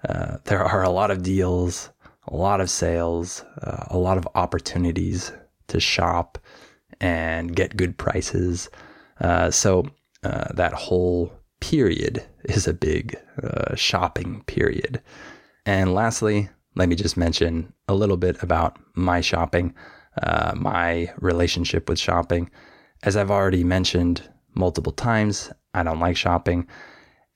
uh, 0.08 0.38
there 0.44 0.62
are 0.62 0.82
a 0.82 0.90
lot 0.90 1.10
of 1.10 1.22
deals, 1.22 1.90
a 2.26 2.36
lot 2.36 2.60
of 2.60 2.70
sales, 2.70 3.44
uh, 3.62 3.86
a 3.88 3.98
lot 3.98 4.18
of 4.18 4.28
opportunities 4.34 5.32
to 5.68 5.80
shop 5.80 6.38
and 7.00 7.54
get 7.54 7.76
good 7.76 7.96
prices. 7.96 8.68
Uh, 9.20 9.50
so 9.50 9.84
uh, 10.22 10.52
that 10.54 10.72
whole 10.72 11.32
period 11.60 12.24
is 12.44 12.66
a 12.66 12.72
big 12.72 13.16
uh, 13.42 13.74
shopping 13.74 14.42
period. 14.46 15.02
And 15.66 15.94
lastly, 15.94 16.48
let 16.76 16.88
me 16.88 16.96
just 16.96 17.16
mention 17.16 17.72
a 17.88 17.94
little 17.94 18.16
bit 18.16 18.42
about 18.42 18.78
my 18.94 19.20
shopping, 19.20 19.74
uh, 20.22 20.54
my 20.56 21.12
relationship 21.18 21.88
with 21.88 21.98
shopping. 21.98 22.50
As 23.02 23.16
I've 23.16 23.30
already 23.30 23.64
mentioned 23.64 24.22
multiple 24.54 24.92
times, 24.92 25.52
I 25.74 25.82
don't 25.82 26.00
like 26.00 26.16
shopping. 26.16 26.66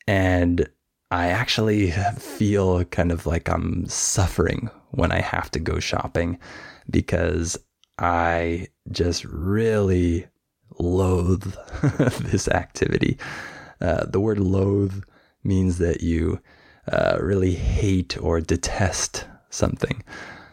And 0.06 0.68
I 1.10 1.28
actually 1.28 1.90
feel 2.18 2.84
kind 2.86 3.12
of 3.12 3.26
like 3.26 3.48
I'm 3.48 3.86
suffering 3.86 4.70
when 4.90 5.12
I 5.12 5.20
have 5.20 5.50
to 5.52 5.60
go 5.60 5.78
shopping 5.78 6.38
because 6.90 7.58
I 7.98 8.68
just 8.90 9.24
really 9.24 10.26
loathe 10.78 11.54
this 12.20 12.48
activity. 12.48 13.18
Uh, 13.82 14.06
the 14.06 14.20
word 14.20 14.38
loathe 14.38 15.02
means 15.42 15.78
that 15.78 16.00
you 16.02 16.40
uh, 16.90 17.18
really 17.20 17.54
hate 17.54 18.16
or 18.22 18.40
detest 18.40 19.26
something. 19.50 20.02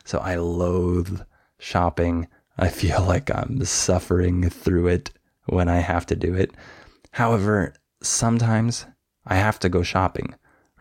So 0.03 0.17
I 0.19 0.35
loathe 0.35 1.21
shopping. 1.59 2.27
I 2.57 2.69
feel 2.69 3.03
like 3.07 3.33
I'm 3.33 3.63
suffering 3.63 4.49
through 4.49 4.87
it 4.87 5.11
when 5.45 5.69
I 5.69 5.77
have 5.77 6.05
to 6.07 6.15
do 6.15 6.33
it. 6.33 6.51
However, 7.11 7.73
sometimes 8.01 8.85
I 9.25 9.35
have 9.35 9.59
to 9.59 9.69
go 9.69 9.83
shopping, 9.83 10.33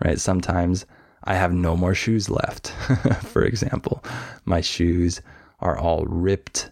right? 0.04 0.18
Sometimes 0.18 0.86
I 1.24 1.34
have 1.34 1.52
no 1.52 1.76
more 1.76 1.94
shoes 1.94 2.30
left. 2.30 2.68
For 3.24 3.42
example, 3.42 4.02
my 4.44 4.60
shoes 4.60 5.20
are 5.60 5.76
all 5.76 6.04
ripped 6.06 6.70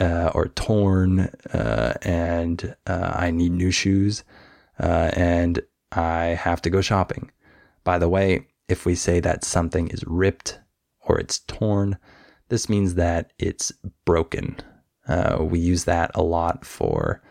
uh, 0.00 0.30
or 0.34 0.48
torn, 0.48 1.20
uh, 1.52 1.94
and 2.02 2.74
uh, 2.86 3.12
I 3.14 3.30
need 3.30 3.52
new 3.52 3.70
shoes, 3.70 4.24
uh, 4.80 5.10
and 5.14 5.62
I 5.90 6.38
have 6.40 6.62
to 6.62 6.70
go 6.70 6.80
shopping. 6.80 7.30
By 7.84 7.98
the 7.98 8.08
way, 8.08 8.46
if 8.68 8.86
we 8.86 8.94
say 8.94 9.20
that 9.20 9.44
something 9.44 9.88
is 9.88 10.04
ripped 10.06 10.58
or 11.00 11.18
it's 11.18 11.40
torn, 11.40 11.98
this 12.48 12.68
means 12.68 12.94
that 12.94 13.32
it's 13.38 13.72
broken. 14.04 14.56
Uh, 15.08 15.38
we 15.40 15.58
use 15.58 15.84
that 15.84 16.10
a 16.14 16.22
lot 16.22 16.64
for 16.64 17.22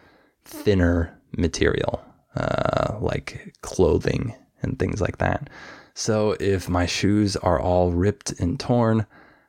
thinner 0.43 1.17
material, 1.37 2.03
uh, 2.35 2.97
like 2.99 3.55
clothing 3.61 4.35
and 4.61 4.77
things 4.77 5.01
like 5.01 5.17
that. 5.19 5.49
So 5.93 6.35
if 6.39 6.69
my 6.69 6.85
shoes 6.85 7.35
are 7.37 7.59
all 7.59 7.91
ripped 7.91 8.31
and 8.39 8.59
torn, 8.59 9.05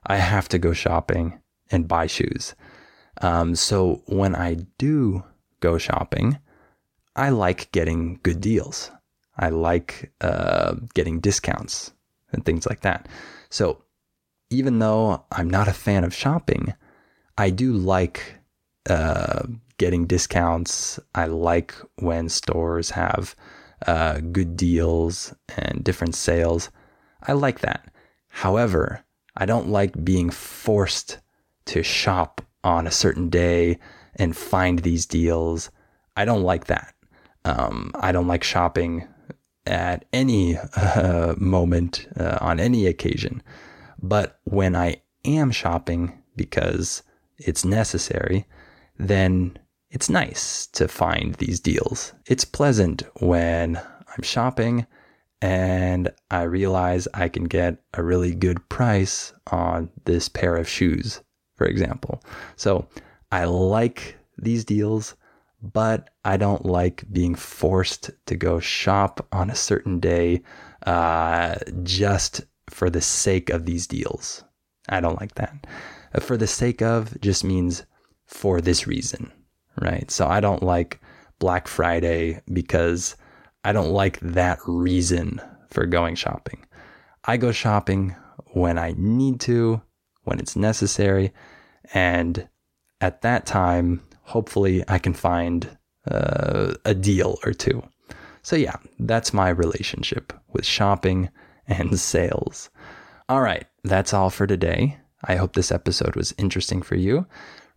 I 0.06 0.16
have 0.16 0.48
to 0.48 0.58
go 0.58 0.72
shopping 0.72 1.40
and 1.70 1.88
buy 1.88 2.06
shoes. 2.06 2.54
Um, 3.20 3.54
so 3.54 4.02
when 4.06 4.34
I 4.34 4.54
do 4.78 5.24
go 5.60 5.78
shopping, 5.78 6.38
I 7.16 7.30
like 7.30 7.72
getting 7.72 8.20
good 8.22 8.40
deals. 8.40 8.90
I 9.36 9.48
like 9.48 10.12
uh, 10.20 10.74
getting 10.94 11.20
discounts 11.20 11.92
and 12.32 12.44
things 12.44 12.66
like 12.66 12.80
that. 12.80 13.08
So 13.50 13.82
even 14.50 14.78
though 14.78 15.24
I'm 15.32 15.48
not 15.48 15.68
a 15.68 15.72
fan 15.72 16.04
of 16.04 16.14
shopping, 16.14 16.74
I 17.38 17.50
do 17.50 17.72
like 17.72 18.36
uh, 18.88 19.42
getting 19.78 20.06
discounts. 20.06 20.98
I 21.14 21.26
like 21.26 21.74
when 21.96 22.28
stores 22.28 22.90
have 22.90 23.34
uh, 23.86 24.20
good 24.20 24.56
deals 24.56 25.34
and 25.56 25.82
different 25.82 26.14
sales. 26.14 26.70
I 27.22 27.32
like 27.32 27.60
that. 27.60 27.92
However, 28.28 29.04
I 29.36 29.46
don't 29.46 29.68
like 29.68 30.04
being 30.04 30.30
forced 30.30 31.18
to 31.66 31.82
shop 31.82 32.42
on 32.64 32.86
a 32.86 32.90
certain 32.90 33.28
day 33.28 33.78
and 34.16 34.36
find 34.36 34.80
these 34.80 35.06
deals. 35.06 35.70
I 36.16 36.24
don't 36.24 36.42
like 36.42 36.66
that. 36.66 36.91
Um, 37.44 37.90
I 37.94 38.12
don't 38.12 38.26
like 38.26 38.44
shopping 38.44 39.06
at 39.66 40.04
any 40.12 40.56
uh, 40.76 41.34
moment 41.38 42.08
uh, 42.18 42.38
on 42.40 42.60
any 42.60 42.86
occasion. 42.86 43.42
But 44.00 44.40
when 44.44 44.74
I 44.74 45.02
am 45.24 45.50
shopping 45.50 46.22
because 46.36 47.02
it's 47.38 47.64
necessary, 47.64 48.46
then 48.98 49.58
it's 49.90 50.08
nice 50.08 50.66
to 50.68 50.88
find 50.88 51.34
these 51.34 51.60
deals. 51.60 52.12
It's 52.26 52.44
pleasant 52.44 53.02
when 53.20 53.76
I'm 53.76 54.22
shopping 54.22 54.86
and 55.40 56.10
I 56.30 56.42
realize 56.42 57.08
I 57.14 57.28
can 57.28 57.44
get 57.44 57.78
a 57.94 58.02
really 58.02 58.34
good 58.34 58.68
price 58.68 59.32
on 59.50 59.90
this 60.04 60.28
pair 60.28 60.56
of 60.56 60.68
shoes 60.68 61.20
for 61.62 61.68
example. 61.68 62.20
So 62.56 62.88
I 63.30 63.44
like 63.44 64.18
these 64.36 64.64
deals, 64.64 65.14
but 65.62 66.10
I 66.24 66.36
don't 66.36 66.66
like 66.66 67.04
being 67.12 67.34
forced 67.34 68.10
to 68.26 68.36
go 68.36 68.58
shop 68.58 69.26
on 69.32 69.48
a 69.48 69.54
certain 69.54 70.00
day 70.00 70.42
uh, 70.86 71.54
just 71.82 72.42
for 72.68 72.90
the 72.90 73.00
sake 73.00 73.50
of 73.50 73.64
these 73.64 73.86
deals. 73.86 74.44
I 74.88 75.00
don't 75.00 75.20
like 75.20 75.36
that. 75.36 75.66
Uh, 76.14 76.20
for 76.20 76.36
the 76.36 76.46
sake 76.46 76.82
of 76.82 77.18
just 77.20 77.44
means 77.44 77.84
for 78.26 78.60
this 78.60 78.86
reason, 78.86 79.30
right? 79.80 80.10
So 80.10 80.26
I 80.26 80.40
don't 80.40 80.62
like 80.62 81.00
Black 81.38 81.68
Friday 81.68 82.40
because 82.52 83.16
I 83.64 83.72
don't 83.72 83.92
like 83.92 84.18
that 84.20 84.58
reason 84.66 85.40
for 85.68 85.86
going 85.86 86.16
shopping. 86.16 86.66
I 87.24 87.36
go 87.36 87.52
shopping 87.52 88.16
when 88.48 88.78
I 88.78 88.94
need 88.96 89.40
to, 89.42 89.80
when 90.24 90.40
it's 90.40 90.56
necessary, 90.56 91.32
and 91.94 92.48
at 93.00 93.22
that 93.22 93.46
time, 93.46 94.02
hopefully, 94.22 94.84
I 94.88 94.98
can 94.98 95.14
find 95.14 95.76
uh, 96.10 96.74
a 96.84 96.94
deal 96.94 97.38
or 97.44 97.52
two. 97.52 97.82
So, 98.42 98.56
yeah, 98.56 98.76
that's 98.98 99.32
my 99.32 99.48
relationship 99.48 100.32
with 100.52 100.66
shopping 100.66 101.28
and 101.66 101.98
sales. 102.12 102.70
All 103.28 103.40
right, 103.40 103.66
that's 103.84 104.12
all 104.12 104.30
for 104.30 104.46
today. 104.46 104.98
I 105.24 105.36
hope 105.36 105.54
this 105.54 105.70
episode 105.70 106.16
was 106.16 106.34
interesting 106.38 106.82
for 106.82 106.96
you. 106.96 107.26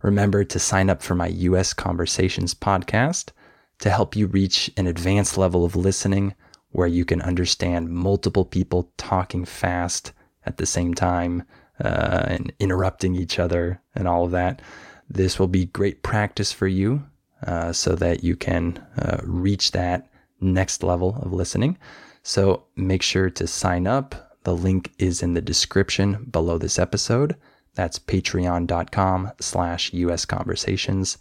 Remember 0.02 0.44
to 0.44 0.58
sign 0.58 0.90
up 0.90 1.02
for 1.02 1.14
my 1.14 1.28
US 1.28 1.72
Conversations 1.72 2.54
podcast 2.54 3.30
to 3.78 3.90
help 3.90 4.16
you 4.16 4.26
reach 4.26 4.70
an 4.76 4.86
advanced 4.86 5.38
level 5.38 5.64
of 5.64 5.76
listening 5.76 6.34
where 6.70 6.86
you 6.88 7.04
can 7.04 7.22
understand 7.22 7.88
multiple 7.88 8.44
people 8.44 8.90
talking 8.96 9.44
fast 9.44 10.12
at 10.44 10.56
the 10.56 10.66
same 10.66 10.94
time 10.94 11.42
uh, 11.82 12.24
and 12.26 12.52
interrupting 12.58 13.14
each 13.14 13.38
other 13.38 13.80
and 13.94 14.08
all 14.08 14.24
of 14.24 14.30
that. 14.32 14.60
This 15.08 15.38
will 15.38 15.48
be 15.48 15.66
great 15.66 16.02
practice 16.02 16.52
for 16.52 16.66
you 16.66 17.04
uh, 17.46 17.72
so 17.72 17.94
that 17.96 18.24
you 18.24 18.36
can 18.36 18.84
uh, 18.98 19.18
reach 19.22 19.72
that 19.72 20.08
next 20.40 20.82
level 20.82 21.18
of 21.22 21.32
listening. 21.32 21.78
So 22.22 22.64
make 22.74 23.02
sure 23.02 23.30
to 23.30 23.46
sign 23.46 23.86
up. 23.86 24.36
The 24.44 24.54
link 24.54 24.92
is 24.98 25.22
in 25.22 25.34
the 25.34 25.40
description 25.40 26.24
below 26.30 26.58
this 26.58 26.78
episode. 26.78 27.36
That's 27.74 27.98
patreon.com 27.98 29.32
slash 29.40 29.92
US 29.92 30.24
conversations. 30.24 31.18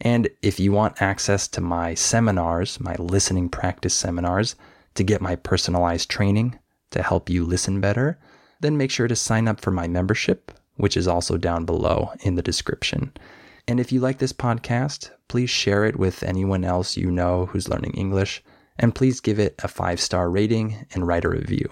And 0.00 0.28
if 0.42 0.60
you 0.60 0.72
want 0.72 1.02
access 1.02 1.48
to 1.48 1.60
my 1.60 1.94
seminars, 1.94 2.80
my 2.80 2.94
listening 2.98 3.48
practice 3.48 3.94
seminars, 3.94 4.54
to 4.94 5.02
get 5.02 5.20
my 5.20 5.36
personalized 5.36 6.08
training 6.08 6.58
to 6.90 7.02
help 7.02 7.28
you 7.28 7.44
listen 7.44 7.80
better, 7.80 8.18
then 8.60 8.76
make 8.76 8.90
sure 8.90 9.08
to 9.08 9.16
sign 9.16 9.48
up 9.48 9.60
for 9.60 9.70
my 9.70 9.86
membership, 9.86 10.52
which 10.78 10.96
is 10.96 11.06
also 11.06 11.36
down 11.36 11.64
below 11.64 12.10
in 12.20 12.34
the 12.34 12.42
description. 12.42 13.12
And 13.68 13.78
if 13.78 13.92
you 13.92 14.00
like 14.00 14.18
this 14.18 14.32
podcast, 14.32 15.10
please 15.28 15.50
share 15.50 15.84
it 15.84 15.98
with 15.98 16.22
anyone 16.22 16.64
else 16.64 16.96
you 16.96 17.10
know 17.10 17.46
who's 17.46 17.68
learning 17.68 17.92
English, 17.92 18.42
and 18.78 18.94
please 18.94 19.20
give 19.20 19.38
it 19.38 19.54
a 19.62 19.68
five 19.68 20.00
star 20.00 20.30
rating 20.30 20.86
and 20.94 21.06
write 21.06 21.26
a 21.26 21.28
review. 21.28 21.68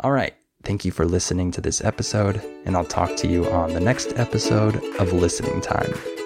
All 0.00 0.12
right, 0.12 0.34
Thank 0.66 0.84
you 0.84 0.90
for 0.90 1.04
listening 1.06 1.52
to 1.52 1.60
this 1.60 1.80
episode, 1.84 2.42
and 2.64 2.76
I'll 2.76 2.84
talk 2.84 3.14
to 3.18 3.28
you 3.28 3.48
on 3.52 3.72
the 3.72 3.78
next 3.78 4.18
episode 4.18 4.74
of 4.98 5.12
Listening 5.12 5.60
Time. 5.60 6.25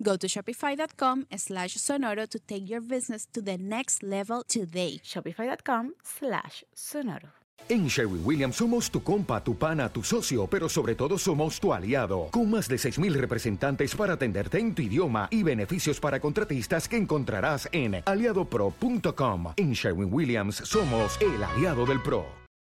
Go 0.00 0.16
to 0.16 0.26
shopify.com 0.26 1.26
slash 1.36 1.76
sonoro 1.76 2.28
to 2.28 2.38
take 2.38 2.68
your 2.68 2.80
business 2.80 3.26
to 3.32 3.42
the 3.42 3.58
next 3.58 4.02
level 4.02 4.42
today. 4.46 5.00
Shopify.com 5.02 5.94
slash 6.02 6.64
sonoro. 6.74 7.32
En 7.68 7.86
Sherwin 7.88 8.22
Williams 8.24 8.56
somos 8.56 8.90
tu 8.90 9.02
compa, 9.02 9.42
tu 9.44 9.56
pana, 9.56 9.90
tu 9.90 10.02
socio, 10.02 10.46
pero 10.46 10.68
sobre 10.68 10.94
todo 10.94 11.18
somos 11.18 11.60
tu 11.60 11.72
aliado, 11.72 12.28
con 12.30 12.48
más 12.50 12.66
de 12.66 12.76
6.000 12.76 13.12
representantes 13.14 13.94
para 13.94 14.14
atenderte 14.14 14.58
en 14.58 14.74
tu 14.74 14.82
idioma 14.82 15.28
y 15.30 15.42
beneficios 15.42 16.00
para 16.00 16.18
contratistas 16.18 16.88
que 16.88 16.96
encontrarás 16.96 17.68
en 17.72 18.02
aliadopro.com. 18.06 19.52
En 19.56 19.72
Sherwin 19.72 20.12
Williams 20.12 20.56
somos 20.64 21.18
el 21.20 21.42
aliado 21.42 21.84
del 21.84 22.00
PRO. 22.02 22.47